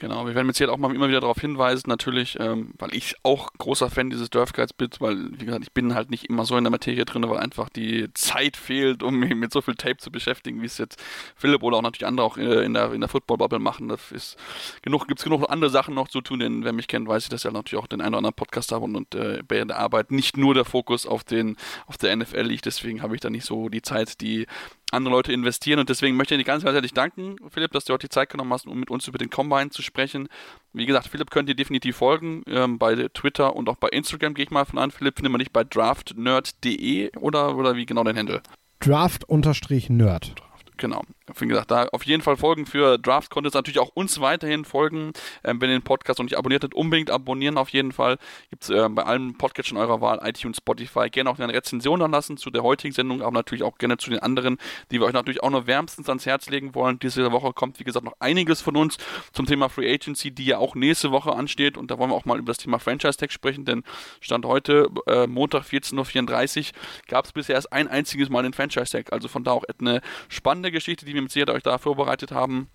[0.00, 3.16] Genau, wir werden mit Sicherheit auch mal immer wieder darauf hinweisen, natürlich, ähm, weil ich
[3.24, 6.44] auch großer Fan dieses Draft Guides bin, weil, wie gesagt, ich bin halt nicht immer
[6.44, 9.74] so in der Materie drin, weil einfach die Zeit fehlt, um mich mit so viel
[9.74, 11.02] Tape zu beschäftigen, wie es jetzt
[11.34, 13.90] Philipp oder auch natürlich andere auch äh, in der, in der Football-Bubble machen.
[14.12, 14.36] Ist
[14.82, 17.28] genug, gibt es genug andere Sachen noch zu tun, denn wer mich kennt, weiß ich,
[17.28, 19.78] dass ich natürlich auch den einen oder anderen Podcast habe und, und äh, bei der
[19.78, 21.56] Arbeit nicht nur der Fokus auf den,
[21.88, 24.46] auf der NFL liegt, deswegen habe ich da nicht so die Zeit, die
[24.92, 25.78] andere Leute investieren.
[25.78, 28.52] Und deswegen möchte ich dir ganz herzlich danken, Philipp, dass du heute die Zeit genommen
[28.52, 30.28] hast, um mit uns über den Combine zu sprechen.
[30.72, 32.42] Wie gesagt, Philipp könnt ihr definitiv folgen.
[32.46, 34.90] Ähm, bei Twitter und auch bei Instagram gehe ich mal von an.
[34.90, 38.42] Philipp findet man nicht bei draftnerd.de oder, oder wie genau dein Handle?
[38.80, 40.34] Draft-Nerd.
[40.76, 41.02] Genau.
[41.36, 45.12] Wie gesagt, da auf jeden Fall folgen für Drafts Contest, natürlich auch uns weiterhin folgen.
[45.44, 48.18] Ähm, wenn ihr den Podcast noch nicht abonniert habt, unbedingt abonnieren auf jeden Fall.
[48.50, 51.10] Gibt es äh, bei allen Podcasts eurer Wahl, iTunes, Spotify.
[51.10, 54.20] Gerne auch eine Rezension anlassen zu der heutigen Sendung, aber natürlich auch gerne zu den
[54.20, 54.58] anderen,
[54.90, 56.98] die wir euch natürlich auch nur wärmstens ans Herz legen wollen.
[56.98, 58.98] Diese Woche kommt, wie gesagt, noch einiges von uns
[59.32, 61.76] zum Thema Free Agency, die ja auch nächste Woche ansteht.
[61.76, 63.84] Und da wollen wir auch mal über das Thema Franchise Tag sprechen, denn
[64.20, 68.90] Stand heute, äh, Montag 14.34 Uhr, gab es bisher erst ein einziges Mal den Franchise
[68.90, 69.12] Tag.
[69.12, 72.68] Also von da auch eine spannende Geschichte, die wir mit Sicherheit euch da vorbereitet haben.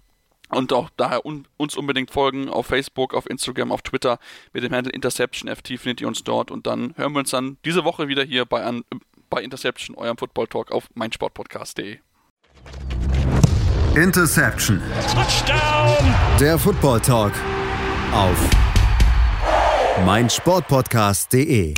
[0.50, 4.20] Und auch daher un uns unbedingt folgen auf Facebook, auf Instagram, auf Twitter
[4.52, 6.52] mit dem Handle InterceptionFT findet ihr uns dort.
[6.52, 8.84] Und dann hören wir uns dann diese Woche wieder hier bei, an,
[9.30, 12.00] bei Interception, eurem Football Talk auf meinsportpodcast.de.
[13.96, 14.82] Interception.
[15.14, 16.16] Touchdown.
[16.40, 17.34] Der Football Talk
[18.12, 18.50] auf
[20.06, 21.76] meinsportpodcast.de.